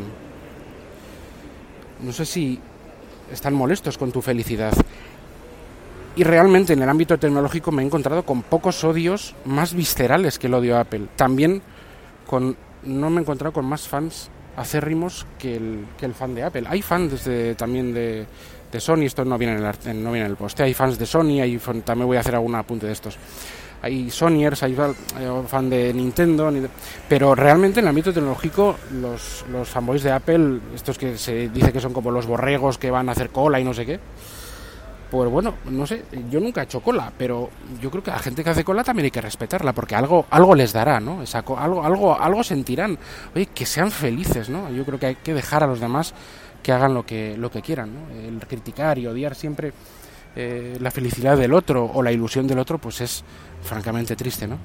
No 2.03 2.11
sé 2.11 2.25
si 2.25 2.59
están 3.31 3.53
molestos 3.53 3.97
con 3.97 4.11
tu 4.11 4.21
felicidad. 4.21 4.73
Y 6.15 6.23
realmente 6.23 6.73
en 6.73 6.81
el 6.81 6.89
ámbito 6.89 7.17
tecnológico 7.17 7.71
me 7.71 7.81
he 7.81 7.85
encontrado 7.85 8.23
con 8.23 8.41
pocos 8.41 8.83
odios 8.83 9.35
más 9.45 9.73
viscerales 9.73 10.39
que 10.39 10.47
el 10.47 10.53
odio 10.53 10.77
a 10.77 10.81
Apple. 10.81 11.07
También 11.15 11.61
con 12.25 12.55
no 12.83 13.09
me 13.09 13.17
he 13.17 13.21
encontrado 13.21 13.51
con 13.51 13.65
más 13.65 13.87
fans 13.87 14.29
acérrimos 14.55 15.25
que 15.37 15.57
el, 15.57 15.85
que 15.97 16.05
el 16.05 16.13
fan 16.13 16.33
de 16.35 16.43
Apple. 16.43 16.63
Hay 16.67 16.81
fans 16.81 17.27
también 17.57 17.93
de, 17.93 18.25
de 18.71 18.79
Sony, 18.79 19.01
esto 19.01 19.25
no 19.25 19.37
viene 19.37 19.57
en 19.57 19.65
el, 19.65 20.03
no 20.03 20.11
viene 20.11 20.25
en 20.25 20.31
el 20.31 20.37
poste, 20.37 20.63
hay 20.63 20.73
fans 20.73 20.97
de 20.97 21.05
Sony, 21.05 21.41
hay, 21.41 21.57
también 21.83 22.07
voy 22.07 22.17
a 22.17 22.21
hacer 22.21 22.35
algún 22.35 22.55
apunte 22.55 22.85
de 22.85 22.93
estos 22.93 23.17
hay 23.85 24.09
Sonyers, 24.09 24.63
hay 24.63 24.73
eh, 24.73 25.43
fan 25.47 25.69
de 25.69 25.93
Nintendo, 25.93 26.51
pero 27.07 27.35
realmente 27.35 27.79
en 27.79 27.85
el 27.85 27.89
ámbito 27.89 28.11
tecnológico 28.11 28.77
los, 28.93 29.45
los 29.51 29.69
fanboys 29.69 30.01
de 30.01 30.11
Apple, 30.11 30.59
estos 30.73 30.97
que 30.97 31.19
se 31.19 31.49
dice 31.49 31.71
que 31.71 31.79
son 31.79 31.93
como 31.93 32.09
los 32.09 32.25
borregos 32.25 32.79
que 32.79 32.89
van 32.89 33.09
a 33.09 33.11
hacer 33.11 33.29
cola 33.29 33.59
y 33.59 33.63
no 33.63 33.75
sé 33.75 33.85
qué, 33.85 33.99
pues 35.11 35.29
bueno, 35.29 35.53
no 35.65 35.85
sé, 35.85 36.03
yo 36.31 36.39
nunca 36.39 36.61
he 36.61 36.63
hecho 36.63 36.79
cola, 36.79 37.13
pero 37.15 37.51
yo 37.79 37.91
creo 37.91 38.01
que 38.01 38.09
a 38.09 38.15
la 38.15 38.19
gente 38.19 38.43
que 38.43 38.49
hace 38.49 38.63
cola 38.63 38.83
también 38.83 39.05
hay 39.05 39.11
que 39.11 39.21
respetarla, 39.21 39.71
porque 39.71 39.93
algo, 39.93 40.25
algo 40.31 40.55
les 40.55 40.73
dará, 40.73 40.99
¿no? 40.99 41.23
algo, 41.55 41.83
algo, 41.83 42.19
algo 42.19 42.43
sentirán. 42.43 42.97
Oye, 43.35 43.45
que 43.53 43.67
sean 43.67 43.91
felices, 43.91 44.49
¿no? 44.49 44.71
Yo 44.71 44.83
creo 44.83 44.97
que 44.97 45.05
hay 45.05 45.15
que 45.15 45.35
dejar 45.35 45.63
a 45.63 45.67
los 45.67 45.79
demás 45.79 46.15
que 46.63 46.71
hagan 46.71 46.95
lo 46.95 47.05
que, 47.05 47.37
lo 47.37 47.51
que 47.51 47.61
quieran, 47.61 47.91
¿no? 47.93 48.15
El 48.15 48.39
criticar 48.47 48.97
y 48.97 49.05
odiar 49.05 49.35
siempre 49.35 49.73
eh, 50.37 50.77
la 50.81 50.91
felicidad 50.91 51.37
del 51.37 51.53
otro 51.53 51.89
o 51.93 52.03
la 52.03 52.11
ilusión 52.11 52.45
del 52.45 52.59
otro, 52.59 52.77
pues 52.77 52.99
es 52.99 53.23
francamente 53.65 54.15
triste, 54.15 54.47
¿no? 54.47 54.57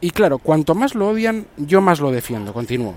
Y 0.00 0.10
claro, 0.10 0.38
cuanto 0.38 0.74
más 0.74 0.94
lo 0.94 1.08
odian, 1.08 1.46
yo 1.56 1.80
más 1.80 1.98
lo 1.98 2.10
defiendo, 2.10 2.52
continúo. 2.52 2.94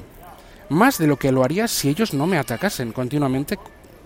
Más 0.70 0.98
de 0.98 1.08
lo 1.08 1.18
que 1.18 1.32
lo 1.32 1.44
haría 1.44 1.68
si 1.68 1.90
ellos 1.90 2.14
no 2.14 2.28
me 2.28 2.38
atacasen 2.38 2.92
continuamente 2.92 3.58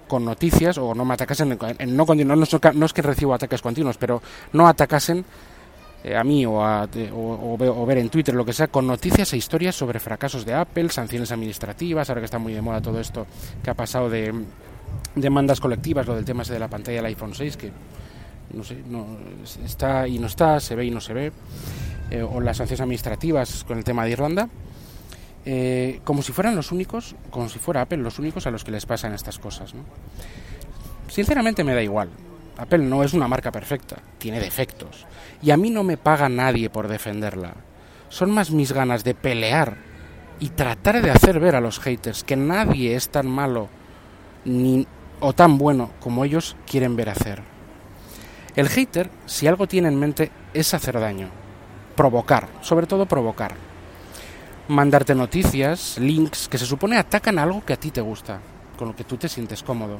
con 0.07 0.23
noticias 0.23 0.77
o 0.77 0.93
no 0.95 1.03
me 1.03 1.13
atacasen 1.13 1.57
en, 1.79 1.95
no, 1.95 2.05
no, 2.05 2.35
no, 2.35 2.85
es 2.85 2.93
que 2.93 3.01
recibo 3.01 3.33
ataques 3.33 3.61
continuos, 3.61 3.97
pero 3.97 4.21
no 4.53 4.67
atacasen 4.67 5.25
eh, 6.03 6.15
a 6.15 6.23
mí 6.23 6.45
o, 6.45 6.63
a, 6.63 6.87
o, 7.13 7.85
ver 7.85 7.97
en 7.97 8.09
Twitter 8.09 8.33
lo 8.33 8.45
que 8.45 8.53
sea 8.53 8.67
con 8.67 8.87
noticias 8.87 9.33
e 9.33 9.37
historias 9.37 9.75
sobre 9.75 9.99
fracasos 9.99 10.45
de 10.45 10.53
Apple, 10.53 10.89
sanciones 10.89 11.31
administrativas, 11.31 12.09
ahora 12.09 12.21
que 12.21 12.25
está 12.25 12.37
muy 12.37 12.53
de 12.53 12.61
moda 12.61 12.81
todo 12.81 12.99
esto 12.99 13.27
que 13.63 13.69
ha 13.69 13.73
pasado 13.73 14.09
de 14.09 14.33
demandas 15.15 15.59
colectivas, 15.59 16.05
lo 16.07 16.15
del 16.15 16.25
tema 16.25 16.43
de 16.43 16.59
la 16.59 16.67
pantalla 16.67 16.97
del 16.97 17.05
iPhone 17.07 17.33
6 17.33 17.57
que 17.57 17.71
no 18.55 18.63
sé, 18.63 18.81
no, 18.89 19.05
está 19.63 20.07
y 20.07 20.17
no 20.17 20.27
está, 20.27 20.59
se 20.59 20.75
ve 20.75 20.85
y 20.85 20.91
no 20.91 21.01
se 21.01 21.13
ve, 21.13 21.31
eh, 22.09 22.21
o 22.21 22.39
las 22.39 22.57
sanciones 22.57 22.81
administrativas 22.81 23.63
con 23.63 23.77
el 23.77 23.83
tema 23.83 24.05
de 24.05 24.11
Irlanda, 24.11 24.49
eh, 25.45 25.99
como 26.03 26.21
si 26.21 26.31
fueran 26.31 26.55
los 26.55 26.71
únicos, 26.71 27.15
como 27.29 27.49
si 27.49 27.59
fuera 27.59 27.81
Apple 27.81 27.97
los 27.97 28.17
únicos 28.17 28.47
a 28.47 28.51
los 28.51 28.63
que 28.63 28.71
les 28.71 28.85
pasan 28.85 29.13
estas 29.13 29.37
cosas. 29.37 29.73
¿no? 29.73 29.81
Sinceramente 31.07 31.63
me 31.63 31.75
da 31.75 31.83
igual. 31.83 32.09
Apple 32.57 32.79
no 32.79 33.03
es 33.03 33.13
una 33.13 33.27
marca 33.27 33.51
perfecta, 33.51 33.97
tiene 34.17 34.39
defectos. 34.39 35.05
Y 35.41 35.51
a 35.51 35.57
mí 35.57 35.69
no 35.69 35.83
me 35.83 35.97
paga 35.97 36.29
nadie 36.29 36.69
por 36.69 36.87
defenderla. 36.87 37.53
Son 38.09 38.31
más 38.31 38.51
mis 38.51 38.71
ganas 38.71 39.03
de 39.03 39.13
pelear 39.13 39.77
y 40.39 40.49
tratar 40.49 41.01
de 41.01 41.11
hacer 41.11 41.39
ver 41.39 41.55
a 41.55 41.61
los 41.61 41.79
haters 41.79 42.23
que 42.23 42.35
nadie 42.35 42.95
es 42.95 43.09
tan 43.09 43.27
malo 43.27 43.67
ni, 44.45 44.87
o 45.19 45.33
tan 45.33 45.57
bueno 45.57 45.91
como 45.99 46.23
ellos 46.23 46.55
quieren 46.65 46.95
ver 46.95 47.09
hacer. 47.09 47.54
El 48.55 48.69
hater, 48.69 49.09
si 49.25 49.47
algo 49.47 49.67
tiene 49.67 49.89
en 49.89 49.99
mente, 49.99 50.31
es 50.53 50.73
hacer 50.73 50.97
daño, 50.99 51.27
provocar, 51.95 52.47
sobre 52.61 52.87
todo 52.87 53.05
provocar. 53.05 53.53
Mandarte 54.69 55.13
noticias, 55.13 55.97
links 55.99 56.47
que 56.47 56.57
se 56.57 56.65
supone 56.65 56.97
atacan 56.97 57.37
algo 57.37 57.65
que 57.65 57.73
a 57.73 57.79
ti 57.79 57.91
te 57.91 57.99
gusta, 58.01 58.39
con 58.77 58.87
lo 58.87 58.95
que 58.95 59.03
tú 59.03 59.17
te 59.17 59.27
sientes 59.27 59.61
cómodo. 59.61 59.99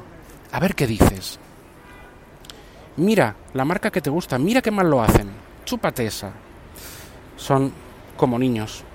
A 0.52 0.60
ver 0.60 0.74
qué 0.74 0.88
dices. 0.88 1.38
Mira, 2.96 3.36
la 3.54 3.66
marca 3.66 3.92
que 3.92 4.02
te 4.02 4.10
gusta, 4.10 4.38
mira 4.38 4.62
qué 4.62 4.72
mal 4.72 4.90
lo 4.90 5.02
hacen. 5.02 5.30
Chúpate 5.66 6.06
esa. 6.06 6.32
Son 7.36 7.74
como 8.16 8.40
niños. 8.40 8.86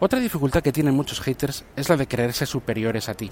Otra 0.00 0.18
dificultad 0.18 0.62
que 0.62 0.72
tienen 0.72 0.96
muchos 0.96 1.20
haters 1.20 1.64
es 1.76 1.90
la 1.90 1.98
de 1.98 2.08
creerse 2.08 2.46
superiores 2.46 3.10
a 3.10 3.14
ti. 3.14 3.30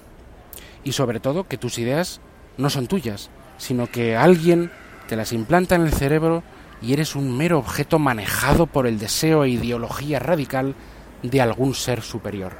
Y 0.85 0.93
sobre 0.93 1.19
todo 1.19 1.49
que 1.49 1.57
tus 1.57 1.79
ideas 1.79 2.21
no 2.59 2.69
son 2.69 2.87
tuyas, 2.87 3.31
sino 3.61 3.87
que 3.87 4.17
alguien 4.17 4.71
te 5.07 5.17
las 5.17 5.33
implanta 5.33 5.75
en 5.75 5.83
el 5.83 5.93
cerebro 5.93 6.43
y 6.81 6.95
eres 6.95 7.14
un 7.14 7.37
mero 7.37 7.59
objeto 7.59 7.99
manejado 7.99 8.67
por 8.67 8.87
el 8.87 8.99
deseo 8.99 9.45
e 9.45 9.50
ideología 9.50 10.19
radical 10.19 10.75
de 11.23 11.40
algún 11.43 11.75
ser 11.75 12.00
superior. 12.00 12.52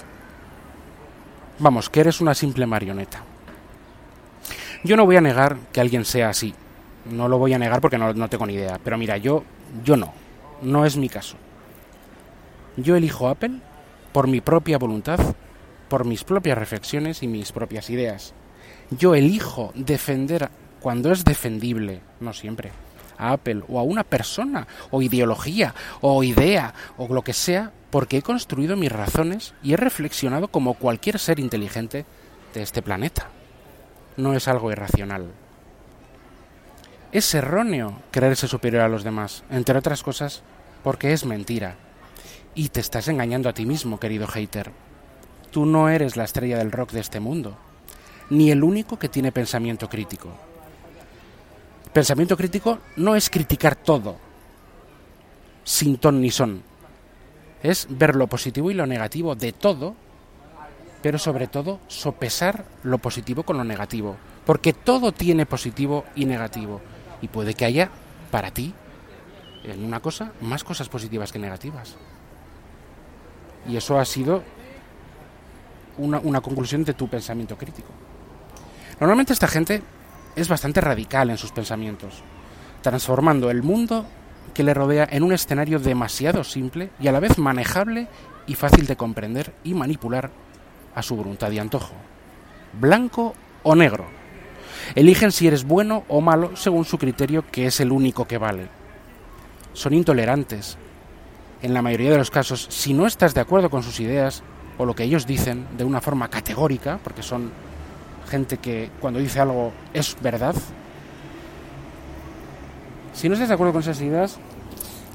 Vamos, 1.59 1.89
que 1.89 2.01
eres 2.01 2.21
una 2.21 2.35
simple 2.35 2.67
marioneta. 2.67 3.23
Yo 4.85 4.97
no 4.97 5.07
voy 5.07 5.17
a 5.17 5.23
negar 5.23 5.57
que 5.73 5.81
alguien 5.81 6.05
sea 6.05 6.29
así. 6.29 6.55
No 7.11 7.29
lo 7.29 7.39
voy 7.39 7.55
a 7.55 7.59
negar 7.59 7.81
porque 7.81 7.97
no, 7.97 8.29
tengo 8.29 8.47
ni 8.47 8.55
idea. 8.55 8.79
Pero 8.85 8.99
mira, 8.99 9.17
yo, 9.17 9.43
yo 9.83 9.97
no. 9.97 10.13
No 10.61 10.85
es 10.85 10.99
mi 10.99 11.09
caso. 11.09 11.37
Yo 12.77 12.95
elijo 12.95 13.29
Apple 13.29 13.61
por 14.13 14.29
mi 14.29 14.43
propia 14.43 14.77
voluntad, 14.77 15.19
por 15.89 16.05
mis 16.05 16.25
propias 16.25 16.59
reflexiones 16.59 17.23
y 17.23 17.27
mis 17.27 17.53
propias 17.53 17.89
ideas. 17.89 18.35
Yo 18.91 19.15
elijo 19.15 19.73
defender 19.75 20.51
cuando 20.81 21.13
es 21.13 21.25
defendible, 21.25 22.01
no 22.21 22.33
siempre, 22.33 22.73
a 23.19 23.33
Apple 23.33 23.63
o 23.69 23.79
a 23.79 23.83
una 23.83 24.03
persona 24.03 24.67
o 24.91 25.03
ideología 25.03 25.75
o 26.01 26.25
idea 26.25 26.75
o 26.97 27.13
lo 27.13 27.23
que 27.23 27.35
sea, 27.35 27.71
porque 27.91 28.19
he 28.19 28.23
construido 28.23 28.77
mis 28.77 28.91
razones 28.91 29.55
y 29.63 29.75
he 29.75 29.77
reflexionado 29.77 30.49
como 30.49 30.75
cualquier 30.75 31.19
ser 31.19 31.39
inteligente 31.39 32.07
de 32.55 32.63
este 32.63 32.83
planeta. 32.83 33.29
No 34.17 34.35
es 34.35 34.49
algo 34.49 34.73
irracional. 34.73 35.31
Es 37.13 37.35
erróneo 37.35 38.01
creerse 38.11 38.47
superior 38.47 38.83
a 38.83 38.89
los 38.89 39.03
demás, 39.03 39.43
entre 39.51 39.77
otras 39.77 40.03
cosas, 40.03 40.43
porque 40.85 41.13
es 41.13 41.25
mentira. 41.25 41.77
Y 42.55 42.69
te 42.69 42.81
estás 42.81 43.09
engañando 43.09 43.49
a 43.49 43.53
ti 43.53 43.67
mismo, 43.67 43.99
querido 43.99 44.27
hater. 44.27 44.73
Tú 45.51 45.67
no 45.67 45.89
eres 45.89 46.17
la 46.17 46.25
estrella 46.25 46.59
del 46.59 46.71
rock 46.71 46.93
de 46.93 47.01
este 47.01 47.19
mundo, 47.19 47.59
ni 48.29 48.53
el 48.53 48.63
único 48.63 48.99
que 48.99 49.09
tiene 49.09 49.33
pensamiento 49.33 49.89
crítico. 49.89 50.31
Pensamiento 51.93 52.37
crítico 52.37 52.79
no 52.97 53.17
es 53.17 53.29
criticar 53.31 53.75
todo, 53.75 54.17
sin 55.65 55.99
ton 55.99 56.21
ni 56.21 56.31
son. 56.31 56.63
Es 57.63 57.89
ver 57.91 58.15
lo 58.15 58.29
positivo 58.29 58.71
y 58.71 58.75
lo 58.75 58.87
negativo 58.87 59.35
de 59.35 59.53
todo, 59.53 59.97
pero 61.03 61.19
sobre 61.19 61.49
todo 61.49 61.81
sopesar 61.89 62.65
lo 62.85 62.99
positivo 62.99 63.43
con 63.43 63.57
lo 63.57 63.65
negativo. 63.65 64.17
Porque 64.47 64.73
todo 64.73 65.11
tiene 65.13 65.47
positivo 65.47 66.05
y 66.15 66.27
negativo. 66.27 66.81
Y 67.23 67.29
puede 67.29 67.55
que 67.55 67.65
haya, 67.65 67.91
para 68.31 68.53
ti, 68.53 68.73
en 69.65 69.85
una 69.85 70.01
cosa, 70.01 70.33
más 70.41 70.63
cosas 70.63 70.89
positivas 70.89 71.33
que 71.33 71.41
negativas. 71.41 71.97
Y 73.69 73.77
eso 73.77 73.99
ha 73.99 74.05
sido 74.05 74.45
una, 75.99 76.21
una 76.21 76.41
conclusión 76.41 76.85
de 76.85 76.95
tu 76.95 77.09
pensamiento 77.09 77.59
crítico. 77.59 77.91
Normalmente 79.01 79.33
esta 79.33 79.49
gente 79.49 79.83
es 80.37 80.49
bastante 80.49 80.81
radical 80.81 81.31
en 81.31 81.39
sus 81.39 81.53
pensamientos, 81.53 82.23
transformando 82.83 83.51
el 83.51 83.63
mundo 83.63 84.07
que 84.55 84.63
le 84.63 84.75
rodea 84.75 85.09
en 85.11 85.23
un 85.23 85.33
escenario 85.33 85.79
demasiado 85.79 86.45
simple 86.45 86.91
y 87.01 87.09
a 87.09 87.13
la 87.13 87.21
vez 87.21 87.39
manejable 87.39 88.09
y 88.47 88.55
fácil 88.55 88.87
de 88.87 88.97
comprender 88.97 89.55
y 89.65 89.75
manipular 89.75 90.31
a 90.95 91.03
su 91.03 91.17
voluntad 91.17 91.51
y 91.51 91.59
antojo. 91.59 91.95
Blanco 92.73 93.35
o 93.63 93.75
negro. 93.75 94.07
Eligen 94.95 95.31
si 95.31 95.47
eres 95.47 95.65
bueno 95.65 96.05
o 96.09 96.21
malo 96.21 96.57
según 96.57 96.85
su 96.85 96.99
criterio, 96.99 97.45
que 97.51 97.67
es 97.67 97.81
el 97.81 97.93
único 97.93 98.27
que 98.27 98.39
vale. 98.39 98.69
Son 99.73 99.95
intolerantes. 99.95 100.79
En 101.63 101.75
la 101.75 101.83
mayoría 101.83 102.11
de 102.11 102.19
los 102.19 102.31
casos, 102.31 102.67
si 102.71 102.95
no 102.95 103.07
estás 103.07 103.35
de 103.35 103.41
acuerdo 103.41 103.71
con 103.71 103.83
sus 103.83 104.01
ideas 104.01 104.43
o 104.79 104.87
lo 104.87 104.95
que 104.95 105.05
ellos 105.05 105.27
dicen 105.27 105.67
de 105.77 105.85
una 105.85 106.01
forma 106.01 106.29
categórica, 106.29 106.99
porque 107.05 107.23
son 107.23 107.53
gente 108.31 108.59
que 108.59 108.91
cuando 109.01 109.19
dice 109.19 109.41
algo 109.41 109.73
es 109.93 110.17
verdad, 110.23 110.55
si 113.13 113.29
no 113.29 113.35
estás 113.35 113.49
de 113.49 113.55
acuerdo 113.55 113.73
con 113.73 113.83
esas 113.83 114.01
ideas, 114.01 114.39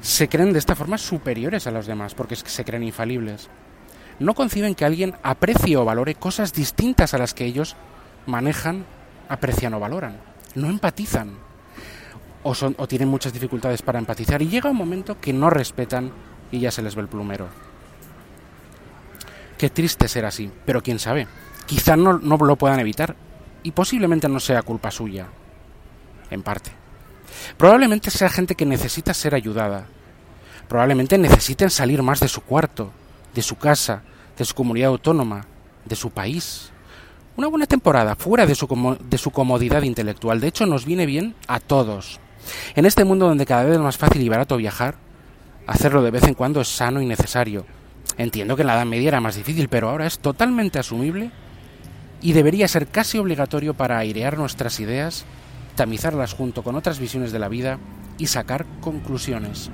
se 0.01 0.29
creen 0.29 0.53
de 0.53 0.59
esta 0.59 0.75
forma 0.75 0.97
superiores 0.97 1.65
a 1.65 1.71
los 1.71 1.87
demás, 1.87 2.13
porque 2.13 2.35
es 2.35 2.43
que 2.43 2.49
se 2.49 2.65
creen 2.65 2.83
infalibles. 2.83 3.49
No 4.19 4.33
conciben 4.35 4.75
que 4.75 4.85
alguien 4.85 5.15
aprecie 5.23 5.77
o 5.77 5.85
valore 5.85 6.15
cosas 6.15 6.53
distintas 6.53 7.13
a 7.13 7.17
las 7.17 7.33
que 7.33 7.45
ellos 7.45 7.75
manejan, 8.25 8.85
aprecian 9.27 9.73
o 9.73 9.79
valoran. 9.79 10.17
No 10.53 10.69
empatizan. 10.69 11.33
O, 12.43 12.53
son, 12.53 12.75
o 12.77 12.87
tienen 12.87 13.09
muchas 13.09 13.33
dificultades 13.33 13.81
para 13.81 13.97
empatizar. 13.97 14.41
Y 14.41 14.47
llega 14.47 14.69
un 14.69 14.77
momento 14.77 15.19
que 15.19 15.33
no 15.33 15.49
respetan 15.49 16.11
y 16.51 16.59
ya 16.59 16.71
se 16.71 16.81
les 16.81 16.95
ve 16.95 17.01
el 17.01 17.07
plumero. 17.07 17.47
Qué 19.57 19.69
triste 19.69 20.07
ser 20.07 20.25
así, 20.25 20.51
pero 20.65 20.83
quién 20.83 20.99
sabe. 20.99 21.27
Quizá 21.65 21.95
no, 21.95 22.19
no 22.19 22.37
lo 22.37 22.55
puedan 22.55 22.79
evitar. 22.79 23.15
Y 23.63 23.71
posiblemente 23.71 24.29
no 24.29 24.39
sea 24.39 24.61
culpa 24.61 24.91
suya. 24.91 25.27
En 26.29 26.43
parte. 26.43 26.71
Probablemente 27.57 28.11
sea 28.11 28.29
gente 28.29 28.55
que 28.55 28.65
necesita 28.65 29.13
ser 29.13 29.35
ayudada. 29.35 29.87
Probablemente 30.67 31.17
necesiten 31.17 31.69
salir 31.69 32.01
más 32.01 32.19
de 32.19 32.27
su 32.27 32.41
cuarto, 32.41 32.91
de 33.33 33.41
su 33.41 33.55
casa, 33.57 34.03
de 34.37 34.45
su 34.45 34.55
comunidad 34.55 34.89
autónoma, 34.89 35.45
de 35.85 35.95
su 35.95 36.11
país. 36.11 36.71
Una 37.37 37.47
buena 37.47 37.65
temporada 37.65 38.15
fuera 38.15 38.45
de 38.45 38.55
su, 38.55 38.97
de 38.99 39.17
su 39.17 39.31
comodidad 39.31 39.83
intelectual. 39.83 40.39
De 40.39 40.47
hecho, 40.47 40.65
nos 40.65 40.85
viene 40.85 41.05
bien 41.05 41.35
a 41.47 41.59
todos. 41.59 42.19
En 42.75 42.85
este 42.85 43.03
mundo 43.03 43.27
donde 43.27 43.45
cada 43.45 43.63
vez 43.63 43.73
es 43.73 43.79
más 43.79 43.97
fácil 43.97 44.21
y 44.21 44.29
barato 44.29 44.57
viajar, 44.57 44.95
hacerlo 45.67 46.01
de 46.01 46.11
vez 46.11 46.23
en 46.23 46.33
cuando 46.33 46.61
es 46.61 46.67
sano 46.67 47.01
y 47.01 47.05
necesario. 47.05 47.65
Entiendo 48.17 48.55
que 48.55 48.61
en 48.61 48.67
la 48.67 48.75
Edad 48.75 48.85
Media 48.85 49.09
era 49.09 49.21
más 49.21 49.35
difícil, 49.35 49.67
pero 49.67 49.89
ahora 49.89 50.05
es 50.05 50.19
totalmente 50.19 50.79
asumible 50.79 51.31
y 52.25 52.33
debería 52.33 52.67
ser 52.67 52.87
casi 52.87 53.19
obligatorio 53.19 53.75
para 53.75 53.99
airear 53.99 54.35
nuestras 54.35 54.79
ideas 54.79 55.25
tamizarlas 55.75 56.33
junto 56.33 56.63
con 56.63 56.75
otras 56.75 56.97
visiones 56.97 57.31
de 57.31 57.37
la 57.37 57.49
vida 57.49 57.77
y 58.17 58.25
sacar 58.25 58.65
conclusiones. 58.81 59.69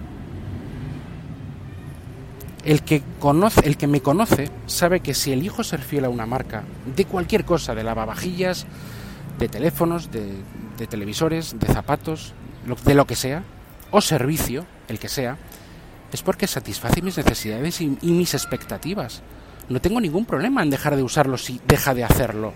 El 2.65 2.83
que, 2.83 3.01
conoce, 3.19 3.61
el 3.65 3.77
que 3.77 3.87
me 3.87 4.01
conoce 4.01 4.49
sabe 4.65 4.99
que 4.99 5.13
si 5.13 5.31
elijo 5.31 5.63
ser 5.63 5.81
fiel 5.81 6.03
a 6.03 6.09
una 6.09 6.25
marca 6.25 6.63
de 6.93 7.05
cualquier 7.05 7.45
cosa, 7.45 7.73
de 7.73 7.85
lavavajillas, 7.85 8.65
de 9.39 9.47
teléfonos, 9.47 10.11
de, 10.11 10.35
televisores, 10.89 11.57
de 11.57 11.67
zapatos, 11.67 12.33
de 12.83 12.95
lo 12.95 13.07
que 13.07 13.15
sea, 13.15 13.43
o 13.91 14.01
servicio, 14.01 14.65
el 14.89 14.99
que 14.99 15.07
sea, 15.07 15.37
es 16.11 16.21
porque 16.21 16.47
satisface 16.47 17.01
mis 17.01 17.15
necesidades 17.15 17.79
y 17.79 17.87
mis 18.01 18.33
expectativas. 18.33 19.21
No 19.71 19.79
tengo 19.79 20.01
ningún 20.01 20.25
problema 20.25 20.61
en 20.61 20.69
dejar 20.69 20.97
de 20.97 21.03
usarlo 21.03 21.37
si 21.37 21.61
deja 21.65 21.93
de 21.93 22.03
hacerlo 22.03 22.53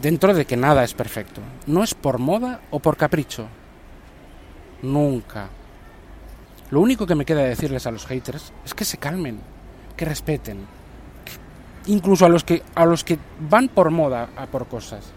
dentro 0.00 0.34
de 0.34 0.44
que 0.44 0.56
nada 0.56 0.84
es 0.84 0.94
perfecto. 0.94 1.40
No 1.66 1.82
es 1.82 1.94
por 1.94 2.18
moda 2.18 2.60
o 2.70 2.80
por 2.80 2.96
capricho. 2.96 3.46
Nunca. 4.82 5.48
Lo 6.70 6.80
único 6.80 7.06
que 7.06 7.14
me 7.14 7.24
queda 7.24 7.42
decirles 7.42 7.86
a 7.86 7.90
los 7.90 8.06
haters 8.06 8.52
es 8.64 8.74
que 8.74 8.84
se 8.84 8.98
calmen, 8.98 9.40
que 9.96 10.04
respeten. 10.04 10.66
incluso 11.86 12.26
a 12.26 12.28
los 12.28 12.44
que 12.44 12.62
a 12.74 12.84
los 12.84 13.04
que 13.04 13.18
van 13.48 13.68
por 13.68 13.90
moda 13.90 14.28
a 14.36 14.46
por 14.46 14.68
cosas, 14.68 15.12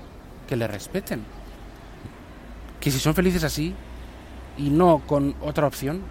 que 0.47 0.55
le 0.55 0.65
respeten. 0.65 1.23
Que 2.79 2.89
si 2.89 2.99
son 2.99 3.13
felices 3.13 3.43
así 3.43 3.75
y 4.57 4.69
no 4.69 4.99
con 5.05 5.35
otra 5.41 5.67
opción, 5.67 6.01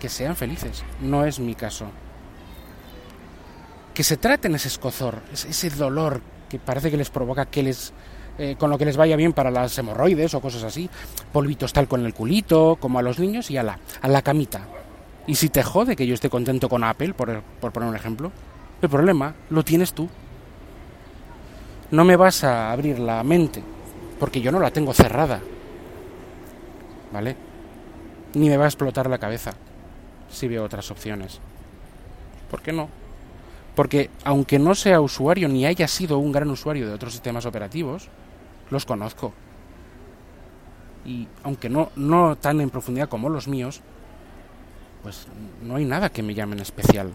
que 0.00 0.08
sean 0.08 0.34
felices. 0.34 0.82
No 1.00 1.26
es 1.26 1.38
mi 1.38 1.54
caso. 1.54 1.86
Que 3.94 4.04
se 4.04 4.16
traten 4.16 4.54
ese 4.54 4.68
escozor, 4.68 5.20
ese 5.32 5.70
dolor 5.70 6.20
que 6.48 6.58
parece 6.58 6.90
que 6.90 6.96
les 6.96 7.10
provoca 7.10 7.46
que 7.46 7.62
les 7.62 7.92
eh, 8.38 8.56
con 8.58 8.70
lo 8.70 8.78
que 8.78 8.86
les 8.86 8.96
vaya 8.96 9.14
bien 9.14 9.34
para 9.34 9.50
las 9.50 9.76
hemorroides 9.76 10.32
o 10.34 10.40
cosas 10.40 10.62
así, 10.62 10.88
polvitos 11.32 11.72
tal 11.72 11.86
con 11.86 12.06
el 12.06 12.14
culito, 12.14 12.76
como 12.80 12.98
a 12.98 13.02
los 13.02 13.18
niños 13.18 13.50
y 13.50 13.58
a 13.58 13.62
la, 13.62 13.78
a 14.00 14.08
la 14.08 14.22
camita. 14.22 14.62
Y 15.26 15.34
si 15.34 15.50
te 15.50 15.62
jode 15.62 15.96
que 15.96 16.06
yo 16.06 16.14
esté 16.14 16.30
contento 16.30 16.68
con 16.68 16.82
Apple, 16.82 17.12
por, 17.12 17.42
por 17.60 17.72
poner 17.72 17.88
un 17.88 17.96
ejemplo, 17.96 18.32
el 18.80 18.88
problema 18.88 19.34
lo 19.50 19.62
tienes 19.62 19.92
tú. 19.92 20.08
No 21.90 22.04
me 22.04 22.16
vas 22.16 22.42
a 22.42 22.72
abrir 22.72 22.98
la 22.98 23.22
mente, 23.22 23.62
porque 24.18 24.40
yo 24.40 24.50
no 24.50 24.60
la 24.60 24.70
tengo 24.70 24.94
cerrada. 24.94 25.40
¿Vale? 27.12 27.36
Ni 28.34 28.48
me 28.48 28.56
va 28.56 28.64
a 28.64 28.68
explotar 28.68 29.10
la 29.10 29.18
cabeza 29.18 29.52
si 30.30 30.48
veo 30.48 30.64
otras 30.64 30.90
opciones. 30.90 31.38
¿Por 32.50 32.62
qué 32.62 32.72
no? 32.72 32.88
Porque 33.74 34.10
aunque 34.24 34.58
no 34.58 34.74
sea 34.74 35.00
usuario 35.00 35.48
ni 35.48 35.64
haya 35.64 35.88
sido 35.88 36.18
un 36.18 36.32
gran 36.32 36.50
usuario 36.50 36.86
de 36.86 36.94
otros 36.94 37.12
sistemas 37.12 37.46
operativos, 37.46 38.08
los 38.70 38.84
conozco. 38.84 39.32
Y 41.04 41.26
aunque 41.42 41.68
no, 41.68 41.90
no 41.96 42.36
tan 42.36 42.60
en 42.60 42.70
profundidad 42.70 43.08
como 43.08 43.28
los 43.28 43.48
míos, 43.48 43.80
pues 45.02 45.26
no 45.62 45.76
hay 45.76 45.84
nada 45.84 46.10
que 46.10 46.22
me 46.22 46.34
llame 46.34 46.54
en 46.54 46.60
especial. 46.60 47.12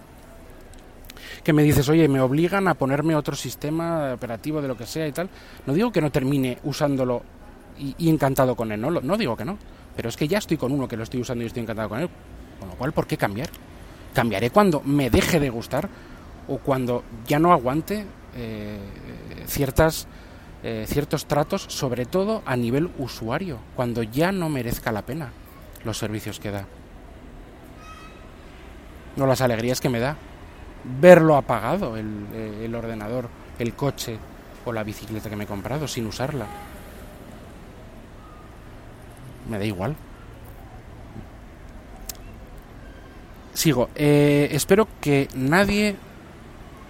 Que 1.43 1.53
me 1.53 1.63
dices, 1.63 1.87
oye, 1.89 2.07
me 2.07 2.19
obligan 2.19 2.67
a 2.67 2.73
ponerme 2.73 3.15
otro 3.15 3.35
sistema 3.35 4.13
operativo 4.13 4.61
de 4.61 4.67
lo 4.67 4.75
que 4.75 4.85
sea 4.85 5.07
y 5.07 5.11
tal. 5.11 5.29
No 5.65 5.73
digo 5.73 5.91
que 5.91 6.01
no 6.01 6.11
termine 6.11 6.57
usándolo 6.63 7.21
y, 7.77 8.09
encantado 8.09 8.55
con 8.55 8.71
él, 8.71 8.81
no, 8.81 8.89
no 8.89 9.17
digo 9.17 9.37
que 9.37 9.45
no. 9.45 9.57
Pero 9.95 10.09
es 10.09 10.17
que 10.17 10.27
ya 10.27 10.39
estoy 10.39 10.57
con 10.57 10.71
uno 10.71 10.87
que 10.87 10.97
lo 10.97 11.03
estoy 11.03 11.21
usando 11.21 11.43
y 11.43 11.47
estoy 11.47 11.63
encantado 11.63 11.89
con 11.89 11.99
él. 11.99 12.09
Con 12.59 12.69
lo 12.69 12.75
cual, 12.75 12.91
¿por 12.91 13.07
qué 13.07 13.17
cambiar? 13.17 13.49
Cambiaré 14.13 14.49
cuando 14.49 14.81
me 14.81 15.09
deje 15.09 15.39
de 15.39 15.49
gustar 15.49 15.89
o 16.47 16.57
cuando 16.57 17.03
ya 17.27 17.39
no 17.39 17.51
aguante 17.51 18.05
eh, 18.35 18.79
ciertas, 19.47 20.07
eh, 20.63 20.85
ciertos 20.87 21.25
tratos, 21.25 21.63
sobre 21.69 22.05
todo 22.05 22.43
a 22.45 22.55
nivel 22.55 22.91
usuario, 22.97 23.59
cuando 23.75 24.03
ya 24.03 24.31
no 24.31 24.49
merezca 24.49 24.91
la 24.91 25.01
pena 25.01 25.31
los 25.83 25.97
servicios 25.97 26.39
que 26.39 26.51
da. 26.51 26.65
No 29.15 29.25
las 29.25 29.41
alegrías 29.41 29.81
que 29.81 29.89
me 29.89 29.99
da 29.99 30.15
verlo 31.01 31.35
apagado, 31.35 31.97
el, 31.97 32.27
eh, 32.33 32.65
el 32.65 32.75
ordenador, 32.75 33.29
el 33.59 33.73
coche 33.73 34.17
o 34.65 34.71
la 34.71 34.83
bicicleta 34.83 35.29
que 35.29 35.35
me 35.35 35.45
he 35.45 35.47
comprado 35.47 35.87
sin 35.87 36.05
usarla. 36.05 36.45
Me 39.49 39.57
da 39.57 39.65
igual. 39.65 39.95
Sigo. 43.53 43.89
Espero 43.95 44.87
que 45.01 45.29
nadie 45.33 45.95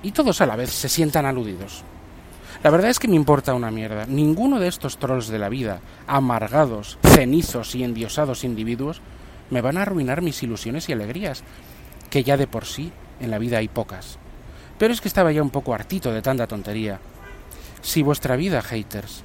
y 0.04 0.12
todos 0.12 0.42
a 0.42 0.46
la 0.46 0.56
vez 0.56 0.70
se 0.72 0.90
sientan 0.90 1.26
aludidos. 1.26 1.84
La 2.64 2.70
verdad 2.70 2.90
es 2.90 3.00
que 3.00 3.08
me 3.08 3.16
importa 3.16 3.54
una 3.54 3.72
mierda. 3.72 4.06
Ninguno 4.08 4.60
de 4.60 4.68
estos 4.68 4.98
trolls 4.98 5.28
de 5.28 5.40
la 5.40 5.50
vida, 5.50 5.80
amargados, 6.08 6.98
cenizos 7.04 7.76
y 7.76 7.84
endiosados 7.84 8.44
individuos, 8.44 9.02
me 9.50 9.62
van 9.62 9.78
a 9.78 9.84
arruinar 9.84 10.22
mis 10.22 10.42
ilusiones 10.44 10.90
y 10.90 10.94
alegrías, 10.94 11.44
que 12.10 12.24
ya 12.24 12.38
de 12.38 12.48
por 12.48 12.66
sí 12.66 12.92
en 13.20 13.32
la 13.32 13.38
vida 13.38 13.60
hay 13.60 13.68
pocas. 13.68 14.18
Pero 14.78 14.94
es 14.94 15.02
que 15.02 15.08
estaba 15.08 15.32
ya 15.32 15.42
un 15.42 15.50
poco 15.50 15.74
hartito 15.74 16.12
de 16.12 16.22
tanta 16.22 16.48
tontería. 16.48 17.00
Si 17.82 18.04
vuestra 18.04 18.36
vida, 18.36 18.62
haters, 18.62 19.24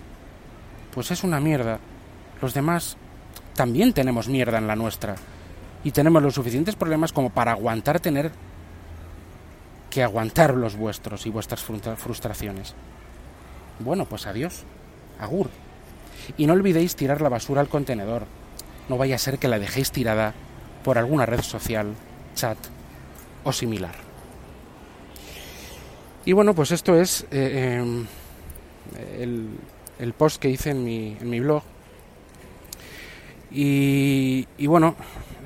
pues 0.94 1.11
es 1.11 1.24
una 1.24 1.40
mierda, 1.40 1.78
los 2.40 2.54
demás 2.54 2.96
también 3.54 3.92
tenemos 3.92 4.28
mierda 4.28 4.58
en 4.58 4.66
la 4.66 4.76
nuestra. 4.76 5.16
Y 5.85 5.90
tenemos 5.90 6.22
los 6.22 6.35
suficientes 6.35 6.76
problemas 6.76 7.12
como 7.12 7.30
para 7.30 7.52
aguantar 7.52 7.98
tener 7.98 8.30
que 9.92 10.02
aguantar 10.02 10.55
los 10.55 10.74
vuestros 10.74 11.26
y 11.26 11.31
vuestras 11.31 11.62
frustraciones. 11.62 12.74
Bueno, 13.78 14.07
pues 14.07 14.26
adiós. 14.26 14.64
Agur. 15.20 15.50
Y 16.38 16.46
no 16.46 16.55
olvidéis 16.55 16.96
tirar 16.96 17.20
la 17.20 17.28
basura 17.28 17.61
al 17.61 17.68
contenedor. 17.68 18.24
No 18.88 18.96
vaya 18.96 19.16
a 19.16 19.18
ser 19.18 19.38
que 19.38 19.48
la 19.48 19.59
dejéis 19.59 19.92
tirada 19.92 20.33
por 20.83 20.96
alguna 20.96 21.26
red 21.26 21.42
social, 21.42 21.92
chat 22.35 22.57
o 23.44 23.52
similar. 23.52 23.94
Y 26.24 26.33
bueno, 26.33 26.55
pues 26.55 26.70
esto 26.70 26.98
es 26.98 27.26
eh, 27.31 27.76
em, 27.78 28.07
el, 29.98 30.12
post 30.14 30.40
que 30.40 30.48
hice 30.48 30.70
en 30.70 30.85
mi, 30.85 31.18
en 31.20 31.28
mi 31.28 31.40
blog. 31.40 31.64
Y, 33.50 34.48
y 34.57 34.66
bueno, 34.66 34.96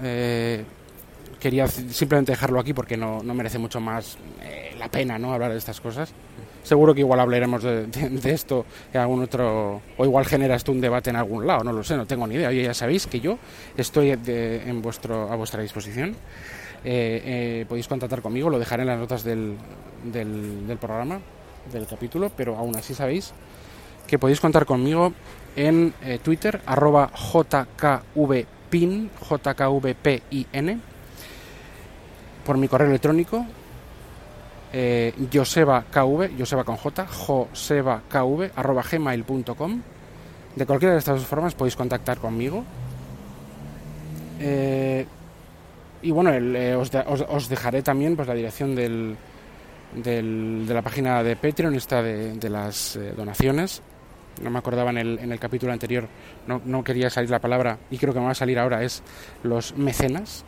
eh, 0.04 0.64
quería 1.40 1.66
simplemente 1.68 2.32
dejarlo 2.32 2.60
aquí 2.60 2.72
porque 2.72 2.96
no, 2.96 3.22
no 3.22 3.34
merece 3.34 3.58
mucho 3.58 3.80
más 3.80 4.16
eh, 4.42 4.74
la 4.78 4.90
pena 4.90 5.18
¿no? 5.18 5.32
hablar 5.32 5.52
de 5.52 5.58
estas 5.58 5.80
cosas. 5.80 6.12
Seguro 6.62 6.94
que 6.94 7.00
igual 7.00 7.20
hablaremos 7.20 7.62
de, 7.62 7.88
esto 8.24 8.66
en 8.92 9.00
algún 9.00 9.22
otro, 9.22 9.80
o 9.96 10.04
igual 10.04 10.24
genera 10.24 10.56
esto 10.56 10.72
un 10.72 10.80
debate 10.80 11.10
en 11.10 11.16
algún 11.16 11.46
lado, 11.46 11.62
no 11.62 11.72
lo 11.72 11.84
sé, 11.84 11.96
no 11.96 12.06
tengo 12.06 12.26
ni 12.26 12.34
idea. 12.34 12.48
Oye, 12.48 12.64
ya 12.64 12.74
sabéis 12.74 13.06
que 13.06 13.20
yo 13.20 13.38
estoy 13.76 14.10
en 14.10 14.82
vuestro, 14.82 15.30
a 15.30 15.36
vuestra 15.36 15.62
disposición. 15.62 16.16
Eh, 16.84 17.22
eh, 17.24 17.66
podéis 17.68 17.88
contactar 17.88 18.20
conmigo, 18.20 18.50
lo 18.50 18.58
dejaré 18.58 18.82
en 18.82 18.88
las 18.88 18.98
notas 18.98 19.22
del, 19.24 19.54
del, 20.04 20.76
programa, 20.80 21.20
del 21.72 21.86
capítulo, 21.86 22.30
pero 22.36 22.56
aún 22.56 22.76
así 22.76 22.94
sabéis 22.94 23.32
que 24.06 24.18
podéis 24.18 24.40
contar 24.40 24.66
conmigo 24.66 25.12
en 25.56 25.92
Twitter, 26.22 26.60
arroba 26.66 27.10
jkvpin, 27.14 29.10
jkvpin, 29.20 30.80
por 32.46 32.56
mi 32.56 32.68
correo 32.68 32.88
electrónico, 32.88 33.44
eh, 34.72 35.12
josebakv, 35.32 36.38
joseba 36.38 36.64
con 36.64 36.76
j, 36.76 37.06
josebakv, 37.06 38.52
arroba 38.54 38.82
gmail.com. 38.82 39.82
De 40.54 40.64
cualquiera 40.64 40.94
de 40.94 41.00
estas 41.00 41.18
dos 41.18 41.26
formas 41.26 41.54
podéis 41.54 41.76
contactar 41.76 42.18
conmigo. 42.18 42.64
Eh, 44.40 45.06
y 46.02 46.10
bueno, 46.10 46.30
eh, 46.32 46.76
os, 46.76 47.48
dejaré 47.48 47.82
también 47.82 48.16
pues, 48.16 48.28
la 48.28 48.34
dirección 48.34 48.74
del, 48.74 49.16
del, 49.94 50.64
de 50.66 50.74
la 50.74 50.82
página 50.82 51.22
de 51.22 51.36
Patreon, 51.36 51.74
esta 51.74 52.02
de, 52.02 52.48
las 52.48 52.96
eh, 52.96 53.12
donaciones. 53.16 53.82
No 54.42 54.50
me 54.50 54.58
acordaba 54.58 54.90
en 54.90 54.98
el, 54.98 55.18
en 55.18 55.32
el 55.32 55.38
capítulo 55.38 55.72
anterior, 55.72 56.06
no, 56.46 56.60
no 56.64 56.84
quería 56.84 57.08
salir 57.08 57.30
la 57.30 57.40
palabra 57.40 57.78
y 57.90 57.96
creo 57.96 58.12
que 58.12 58.20
me 58.20 58.26
va 58.26 58.32
a 58.32 58.34
salir 58.34 58.58
ahora, 58.58 58.82
es 58.82 59.02
los 59.42 59.74
mecenas, 59.78 60.44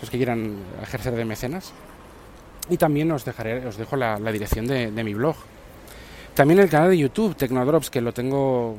los 0.00 0.10
que 0.10 0.16
quieran 0.16 0.56
ejercer 0.82 1.14
de 1.14 1.24
mecenas. 1.24 1.72
Y 2.68 2.76
también 2.76 3.10
os 3.12 3.24
dejaré, 3.24 3.66
os 3.66 3.76
dejo 3.76 3.96
la, 3.96 4.18
dirección 4.32 4.66
de, 4.66 4.90
mi 4.90 5.14
blog. 5.14 5.36
También 6.34 6.60
el 6.60 6.68
canal 6.68 6.90
de 6.90 6.98
YouTube, 6.98 7.36
Tecnodrops, 7.36 7.90
que 7.90 8.00
lo 8.00 8.12
tengo, 8.12 8.76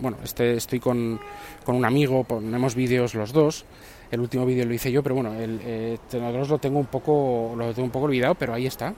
bueno, 0.00 0.16
este, 0.24 0.54
estoy 0.54 0.80
con, 0.80 1.20
con 1.64 1.76
un 1.76 1.84
amigo, 1.84 2.24
ponemos 2.24 2.74
vídeos 2.74 3.14
los 3.14 3.32
dos. 3.32 3.64
El 4.10 4.20
último 4.20 4.44
vídeo 4.44 4.66
lo 4.66 4.74
hice 4.74 4.90
yo, 4.90 5.02
pero 5.02 5.14
bueno, 5.14 5.34
el 5.34 5.60
eh, 5.64 5.98
Tecnodrops 6.10 6.48
lo 6.48 6.58
tengo 6.58 6.78
un 6.78 6.86
poco, 6.86 7.54
lo 7.56 7.72
tengo 7.72 7.86
un 7.86 7.92
poco 7.92 8.06
olvidado, 8.06 8.34
pero 8.34 8.54
ahí 8.54 8.66
está. 8.66 8.94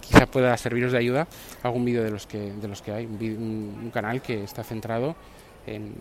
Quizá 0.00 0.26
pueda 0.26 0.56
serviros 0.56 0.92
de 0.92 0.98
ayuda 0.98 1.26
algún 1.62 1.84
vídeo 1.84 2.02
de 2.02 2.10
los 2.10 2.26
que 2.26 2.52
de 2.52 2.68
los 2.68 2.82
que 2.82 2.92
hay, 2.92 3.06
un, 3.06 3.90
canal 3.92 4.20
que 4.20 4.44
está 4.44 4.62
centrado 4.62 5.14
en, 5.66 5.94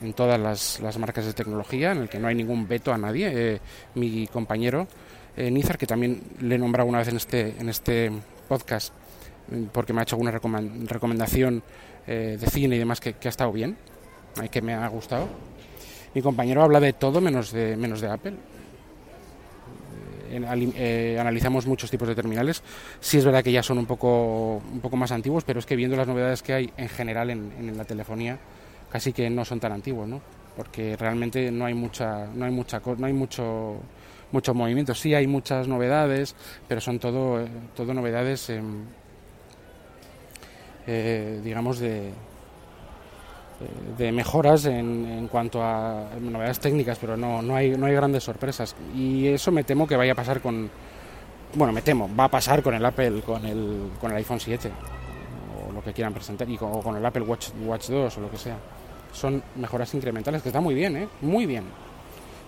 en 0.00 0.12
todas 0.12 0.38
las, 0.40 0.80
las, 0.80 0.98
marcas 0.98 1.26
de 1.26 1.32
tecnología, 1.32 1.92
en 1.92 1.98
el 1.98 2.08
que 2.08 2.18
no 2.18 2.28
hay 2.28 2.34
ningún 2.34 2.66
veto 2.66 2.92
a 2.92 2.98
nadie. 2.98 3.30
Eh, 3.32 3.60
mi 3.94 4.26
compañero 4.26 4.86
eh, 5.36 5.50
Nizar, 5.50 5.78
que 5.78 5.86
también 5.86 6.22
le 6.40 6.56
he 6.56 6.58
nombrado 6.58 6.88
una 6.88 6.98
vez 6.98 7.08
en 7.08 7.16
este, 7.16 7.54
en 7.58 7.68
este 7.68 8.12
podcast, 8.48 8.92
porque 9.72 9.92
me 9.92 10.00
ha 10.00 10.02
hecho 10.02 10.16
alguna 10.16 10.30
recomendación 10.30 11.62
eh, 12.06 12.36
de 12.38 12.46
cine 12.48 12.76
y 12.76 12.78
demás 12.78 13.00
que, 13.00 13.14
ha 13.22 13.28
estado 13.28 13.52
bien, 13.52 13.76
que 14.50 14.60
me 14.60 14.74
ha 14.74 14.86
gustado. 14.88 15.28
Mi 16.14 16.20
compañero 16.20 16.62
habla 16.62 16.80
de 16.80 16.92
todo 16.92 17.20
menos 17.20 17.52
de, 17.52 17.76
menos 17.76 18.00
de 18.02 18.08
Apple. 18.08 18.34
Eh, 20.34 21.16
analizamos 21.18 21.66
muchos 21.66 21.90
tipos 21.90 22.08
de 22.08 22.14
terminales. 22.14 22.62
Sí 23.00 23.18
es 23.18 23.24
verdad 23.24 23.42
que 23.42 23.52
ya 23.52 23.62
son 23.62 23.78
un 23.78 23.86
poco, 23.86 24.56
un 24.56 24.80
poco 24.80 24.96
más 24.96 25.12
antiguos, 25.12 25.44
pero 25.44 25.60
es 25.60 25.66
que 25.66 25.76
viendo 25.76 25.96
las 25.96 26.06
novedades 26.06 26.42
que 26.42 26.52
hay 26.52 26.72
en 26.76 26.88
general 26.88 27.30
en, 27.30 27.52
en 27.58 27.76
la 27.76 27.84
telefonía, 27.84 28.38
casi 28.92 29.12
que 29.12 29.30
no 29.30 29.44
son 29.44 29.58
tan 29.58 29.72
antiguos, 29.72 30.06
¿no? 30.06 30.20
Porque 30.56 30.96
realmente 30.96 31.50
no 31.50 31.64
hay 31.64 31.74
mucha, 31.74 32.26
no 32.26 32.44
hay 32.44 32.52
mucha, 32.52 32.80
no 32.98 33.06
hay 33.06 33.12
mucho 33.12 33.80
muchos 34.32 34.54
movimientos. 34.54 34.98
Sí 34.98 35.14
hay 35.14 35.26
muchas 35.26 35.68
novedades, 35.68 36.34
pero 36.66 36.80
son 36.80 36.98
todo, 36.98 37.40
eh, 37.40 37.48
todo 37.76 37.94
novedades, 37.94 38.50
eh, 40.86 41.40
digamos, 41.44 41.78
de, 41.78 42.08
eh, 42.08 42.12
de 43.98 44.12
mejoras 44.12 44.64
en, 44.64 45.06
en, 45.06 45.28
cuanto 45.28 45.62
a 45.62 46.08
novedades 46.20 46.58
técnicas, 46.58 46.98
pero 47.00 47.16
no, 47.16 47.40
no, 47.42 47.54
hay, 47.54 47.70
no 47.70 47.86
hay 47.86 47.94
grandes 47.94 48.24
sorpresas. 48.24 48.74
Y 48.94 49.28
eso 49.28 49.52
me 49.52 49.64
temo 49.64 49.86
que 49.86 49.96
vaya 49.96 50.12
a 50.12 50.16
pasar 50.16 50.40
con, 50.40 50.70
bueno, 51.54 51.72
me 51.72 51.82
temo, 51.82 52.10
va 52.18 52.24
a 52.24 52.30
pasar 52.30 52.62
con 52.62 52.74
el 52.74 52.84
Apple, 52.84 53.22
con 53.22 53.44
el, 53.44 53.90
con 54.00 54.10
el 54.10 54.16
iPhone 54.18 54.40
7, 54.40 54.70
o 55.68 55.72
lo 55.72 55.82
que 55.82 55.92
quieran 55.92 56.12
presentar, 56.14 56.48
y 56.48 56.56
con, 56.56 56.72
o 56.72 56.80
con 56.80 56.96
el 56.96 57.04
Apple 57.04 57.22
Watch, 57.22 57.50
Watch 57.64 57.88
2 57.88 58.18
o 58.18 58.20
lo 58.20 58.30
que 58.30 58.38
sea. 58.38 58.56
Son 59.12 59.42
mejoras 59.56 59.92
incrementales 59.94 60.42
que 60.42 60.48
están 60.48 60.62
muy 60.62 60.74
bien, 60.74 60.96
¿eh? 60.96 61.08
Muy 61.20 61.46
bien. 61.46 61.64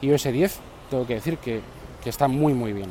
iOS 0.00 0.24
10 0.24 0.60
tengo 0.90 1.06
que 1.06 1.14
decir 1.14 1.38
que, 1.38 1.60
está 2.04 2.28
muy 2.28 2.52
muy 2.52 2.72
bien. 2.72 2.90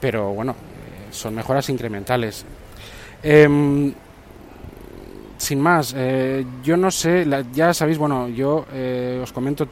Pero 0.00 0.32
bueno, 0.32 0.52
eh, 0.52 1.12
son 1.12 1.34
mejoras 1.34 1.68
incrementales. 1.68 2.44
Em, 3.22 3.92
sin 5.36 5.60
más, 5.60 5.94
eh, 5.96 6.44
yo 6.62 6.76
no 6.76 6.90
sé, 6.90 7.26
ya 7.52 7.74
sabéis, 7.74 7.98
bueno, 7.98 8.28
yo 8.28 8.66
eh, 8.72 9.20
os 9.22 9.32
comento, 9.32 9.68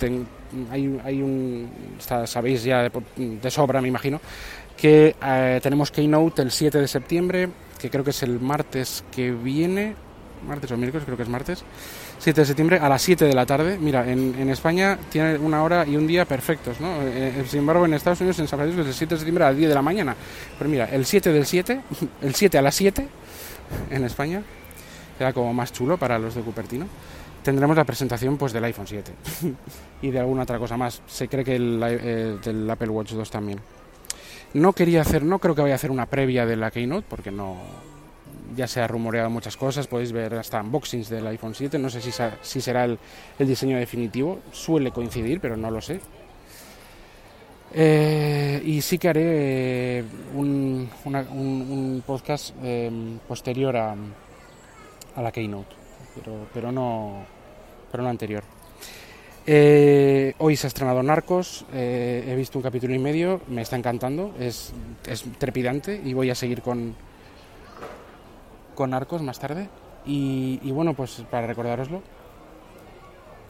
hay, 0.71 1.01
hay, 1.03 1.23
un, 1.23 1.71
sabéis 1.99 2.63
ya 2.65 2.89
de, 3.17 3.51
sobra, 3.51 3.81
me 3.81 3.89
imagino, 3.89 4.21
que 4.77 5.17
tenemos 5.63 5.91
Keynote 5.91 6.43
el 6.43 6.51
7 6.51 6.79
de 6.79 6.89
septiembre, 6.89 7.49
que 7.79 7.89
creo 7.89 8.05
que 8.05 8.11
es 8.11 8.23
el 8.23 8.39
martes 8.39 9.05
que 9.11 9.31
viene, 9.31 9.95
martes 10.47 10.71
o 10.71 10.77
miércoles, 10.77 11.05
creo 11.05 11.17
que 11.17 11.23
es 11.23 11.29
martes, 11.29 11.65
7 12.23 12.41
de 12.41 12.47
septiembre 12.47 12.79
a 12.79 12.89
las 12.89 13.03
7 13.03 13.25
de 13.25 13.35
la 13.35 13.45
tarde. 13.45 13.79
Mira, 13.81 14.09
en, 14.09 14.37
en, 14.39 14.49
España 14.49 14.97
tiene 15.11 15.37
una 15.39 15.65
hora 15.65 15.85
y 15.85 15.97
un 15.97 16.07
día 16.07 16.25
perfectos, 16.25 16.81
¿no? 16.81 17.03
Eh, 17.03 17.41
eh, 17.41 17.45
sin 17.49 17.59
embargo, 17.59 17.85
en 17.85 17.95
Estados 17.95 18.21
Unidos, 18.21 18.39
en 18.39 18.47
San 18.47 18.61
Francisco, 18.61 18.83
es 18.83 18.87
el 18.87 18.95
7 18.95 19.15
de 19.17 19.19
septiembre 19.19 19.45
a 19.45 19.49
las 19.49 19.57
10 19.57 19.69
de 19.69 19.75
la 19.75 19.83
mañana. 19.83 20.15
Pero 20.57 20.71
mira, 20.71 20.85
el 20.85 21.05
7 21.05 21.33
del 21.33 21.45
7, 21.47 21.81
el 22.23 22.33
7 22.33 22.59
a 22.59 22.63
las 22.63 22.77
7 22.77 23.09
en 23.91 24.05
España, 24.05 24.41
era 25.19 25.33
como 25.33 25.53
más 25.53 25.73
chulo 25.73 25.97
para 25.99 26.17
los 26.17 26.37
de 26.37 26.43
Cupertino. 26.43 26.87
Tendremos 27.43 27.77
la 27.77 27.83
presentación 27.83 28.37
pues 28.37 28.53
del 28.53 28.63
iPhone 28.63 28.87
7 28.87 29.13
y 30.03 30.13
de 30.13 30.21
alguna 30.21 30.45
otra 30.45 30.61
cosa 30.61 30.77
más. 30.77 31.03
Se 31.09 31.27
cree 31.27 31.45
que 31.45 31.57
el, 31.57 31.83
eh, 31.85 32.39
del 32.41 32.71
Apple 32.71 32.91
Watch 32.91 33.15
2 33.15 33.31
también. 33.33 33.59
No 34.55 34.75
quería 34.75 35.01
hacer, 35.01 35.25
no 35.25 35.41
creo 35.41 35.57
que 35.57 35.63
vaya 35.63 35.75
a 35.75 35.77
hacer 35.77 35.91
una 35.91 36.07
previa 36.07 36.47
de 36.47 36.55
la 36.55 36.71
Keynote 36.71 37.07
porque 37.09 37.33
no, 37.33 37.57
ya 38.55 38.67
se 38.67 38.81
ha 38.81 38.87
rumoreado 38.87 39.31
muchas 39.31 39.57
cosas, 39.57 39.87
podéis 39.87 40.13
ver 40.13 40.35
hasta 40.35 40.61
unboxings 40.61 41.09
del 41.09 41.27
iPhone 41.27 41.55
7, 41.55 41.79
no 41.79 41.91
sé 41.91 42.01
si, 42.01 42.11
si 42.43 42.61
será 42.61 42.85
el, 42.85 42.99
diseño 43.39 43.77
definitivo, 43.79 44.41
suele 44.53 44.91
coincidir, 44.91 45.41
pero 45.41 45.57
no 45.57 45.71
lo 45.71 45.81
sé. 45.81 46.01
Eh, 47.75 48.63
y 48.65 48.83
sí 48.83 48.99
que 48.99 49.09
haré 49.09 49.99
eh, 49.99 50.05
un, 50.35 50.91
un, 51.05 52.03
podcast 52.07 52.55
em, 52.63 53.19
posterior 53.27 53.75
a, 53.77 53.97
a, 55.17 55.23
la 55.23 55.33
Keynote, 55.33 55.75
pero, 56.15 56.47
pero, 56.53 56.71
no, 56.71 57.25
pero 57.91 58.03
no 58.03 58.11
anterior. 58.11 58.45
Eh, 59.47 60.35
hoy 60.39 60.55
se 60.55 60.67
ha 60.67 60.69
estrenado 60.69 61.03
Narcos, 61.03 61.65
he 61.73 62.35
visto 62.37 62.59
un 62.59 62.63
capítulo 62.63 62.95
y 62.95 62.99
medio, 62.99 63.41
me 63.49 63.63
está 63.63 63.77
encantando, 63.77 64.35
es, 64.39 64.73
es 65.07 65.25
trepidante 65.39 66.01
y 66.05 66.13
voy 66.13 66.31
a 66.31 66.35
seguir 66.35 66.61
con, 66.63 66.95
con 68.75 68.95
Arcos 68.95 69.23
más 69.23 69.39
tarde. 69.39 69.69
Y, 70.05 70.71
bueno, 70.73 70.95
pues 70.95 71.23
para 71.31 71.47
recordároslo. 71.47 72.03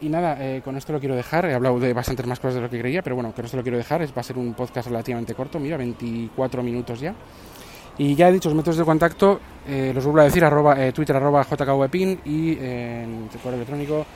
Y 0.00 0.08
nada, 0.08 0.37
eh, 0.40 0.62
con 0.64 0.76
esto 0.76 0.92
lo 0.92 0.98
quiero 1.00 1.14
dejar. 1.14 1.46
He 1.46 1.54
hablado 1.54 1.78
de 1.78 1.92
bastantes 1.92 2.26
más 2.26 2.40
cosas 2.40 2.56
de 2.56 2.61
lo 2.62 2.70
que 2.70 2.80
creía, 2.80 3.02
pero 3.02 3.14
bueno, 3.14 3.32
con 3.32 3.44
esto 3.44 3.56
lo 3.56 3.62
quiero 3.62 3.78
dejar. 3.78 4.02
Va 4.02 4.20
a 4.20 4.22
ser 4.22 4.37
un 4.37 4.52
podcast 4.54 4.88
relativamente 4.88 5.35
corto, 5.35 5.58
mira, 5.58 5.76
24 5.76 6.62
minutos 6.62 7.00
ya. 7.00 7.14
Y 7.98 8.14
ya 8.14 8.28
he 8.28 8.32
dicho 8.32 8.48
los 8.48 8.56
métodos 8.56 8.78
de 8.78 8.85
contacto, 8.85 9.40
eh, 9.66 9.92
los 9.94 10.04
vuelvo 10.04 10.20
a 10.20 10.24
decir, 10.24 10.44
arroba, 10.44 10.82
eh, 10.82 10.92
Twitter 10.92 11.14
arroba 11.14 11.44
jkvpin 11.44 12.20
y 12.24 12.58
en 12.58 13.28
correo 13.42 13.56
electrónico 13.56 14.06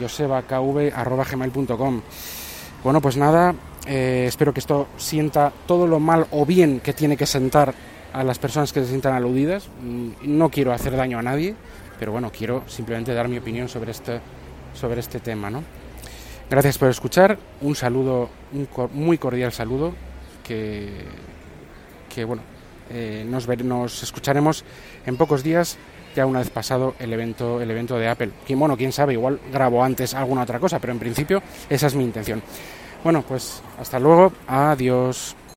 josebakv 0.00 0.92
arroba 0.94 1.24
gmail.com. 1.24 2.02
Bueno, 2.82 3.00
pues 3.00 3.16
nada, 3.16 3.54
espero 3.86 4.52
que 4.52 4.60
esto 4.60 4.88
sienta 4.96 5.52
todo 5.66 5.86
lo 5.86 6.00
mal 6.00 6.26
o 6.30 6.46
bien 6.46 6.80
que 6.80 6.94
tiene 6.94 7.16
que 7.16 7.26
sentar 7.26 7.74
a 8.12 8.24
las 8.24 8.38
personas 8.38 8.72
que 8.72 8.80
se 8.80 8.88
sientan 8.88 9.14
aludidas. 9.14 9.68
Mm, 9.82 10.10
no 10.22 10.50
quiero 10.50 10.72
hacer 10.72 10.96
daño 10.96 11.18
a 11.18 11.22
nadie, 11.22 11.54
pero 11.98 12.12
bueno, 12.12 12.30
quiero 12.30 12.64
simplemente 12.66 13.14
dar 13.14 13.28
mi 13.28 13.38
opinión 13.38 13.68
sobre 13.68 13.90
este, 13.90 14.20
sobre 14.74 15.00
este 15.00 15.20
tema. 15.20 15.50
¿no? 15.50 15.62
Gracias 16.50 16.78
por 16.78 16.88
escuchar, 16.88 17.38
un 17.60 17.76
saludo, 17.76 18.28
un 18.52 18.68
muy 18.92 19.18
cordial 19.18 19.52
saludo, 19.52 19.94
que, 20.42 20.90
que 22.12 22.24
bueno, 22.24 22.42
eh, 22.90 23.24
nos, 23.28 23.46
nos 23.46 24.02
escucharemos 24.02 24.64
en 25.06 25.16
pocos 25.16 25.44
días, 25.44 25.78
ya 26.16 26.26
una 26.26 26.40
vez 26.40 26.50
pasado 26.50 26.94
el 26.98 27.12
evento, 27.12 27.60
el 27.60 27.70
evento 27.70 27.98
de 27.98 28.08
Apple. 28.08 28.30
Y 28.48 28.54
bueno, 28.54 28.76
quién 28.76 28.90
sabe, 28.90 29.12
igual 29.12 29.38
grabo 29.52 29.84
antes 29.84 30.12
alguna 30.14 30.42
otra 30.42 30.58
cosa, 30.58 30.80
pero 30.80 30.92
en 30.92 30.98
principio 30.98 31.40
esa 31.68 31.86
es 31.86 31.94
mi 31.94 32.02
intención. 32.02 32.42
Bueno, 33.04 33.22
pues 33.22 33.62
hasta 33.78 33.98
luego, 33.98 34.32
adiós. 34.48 35.36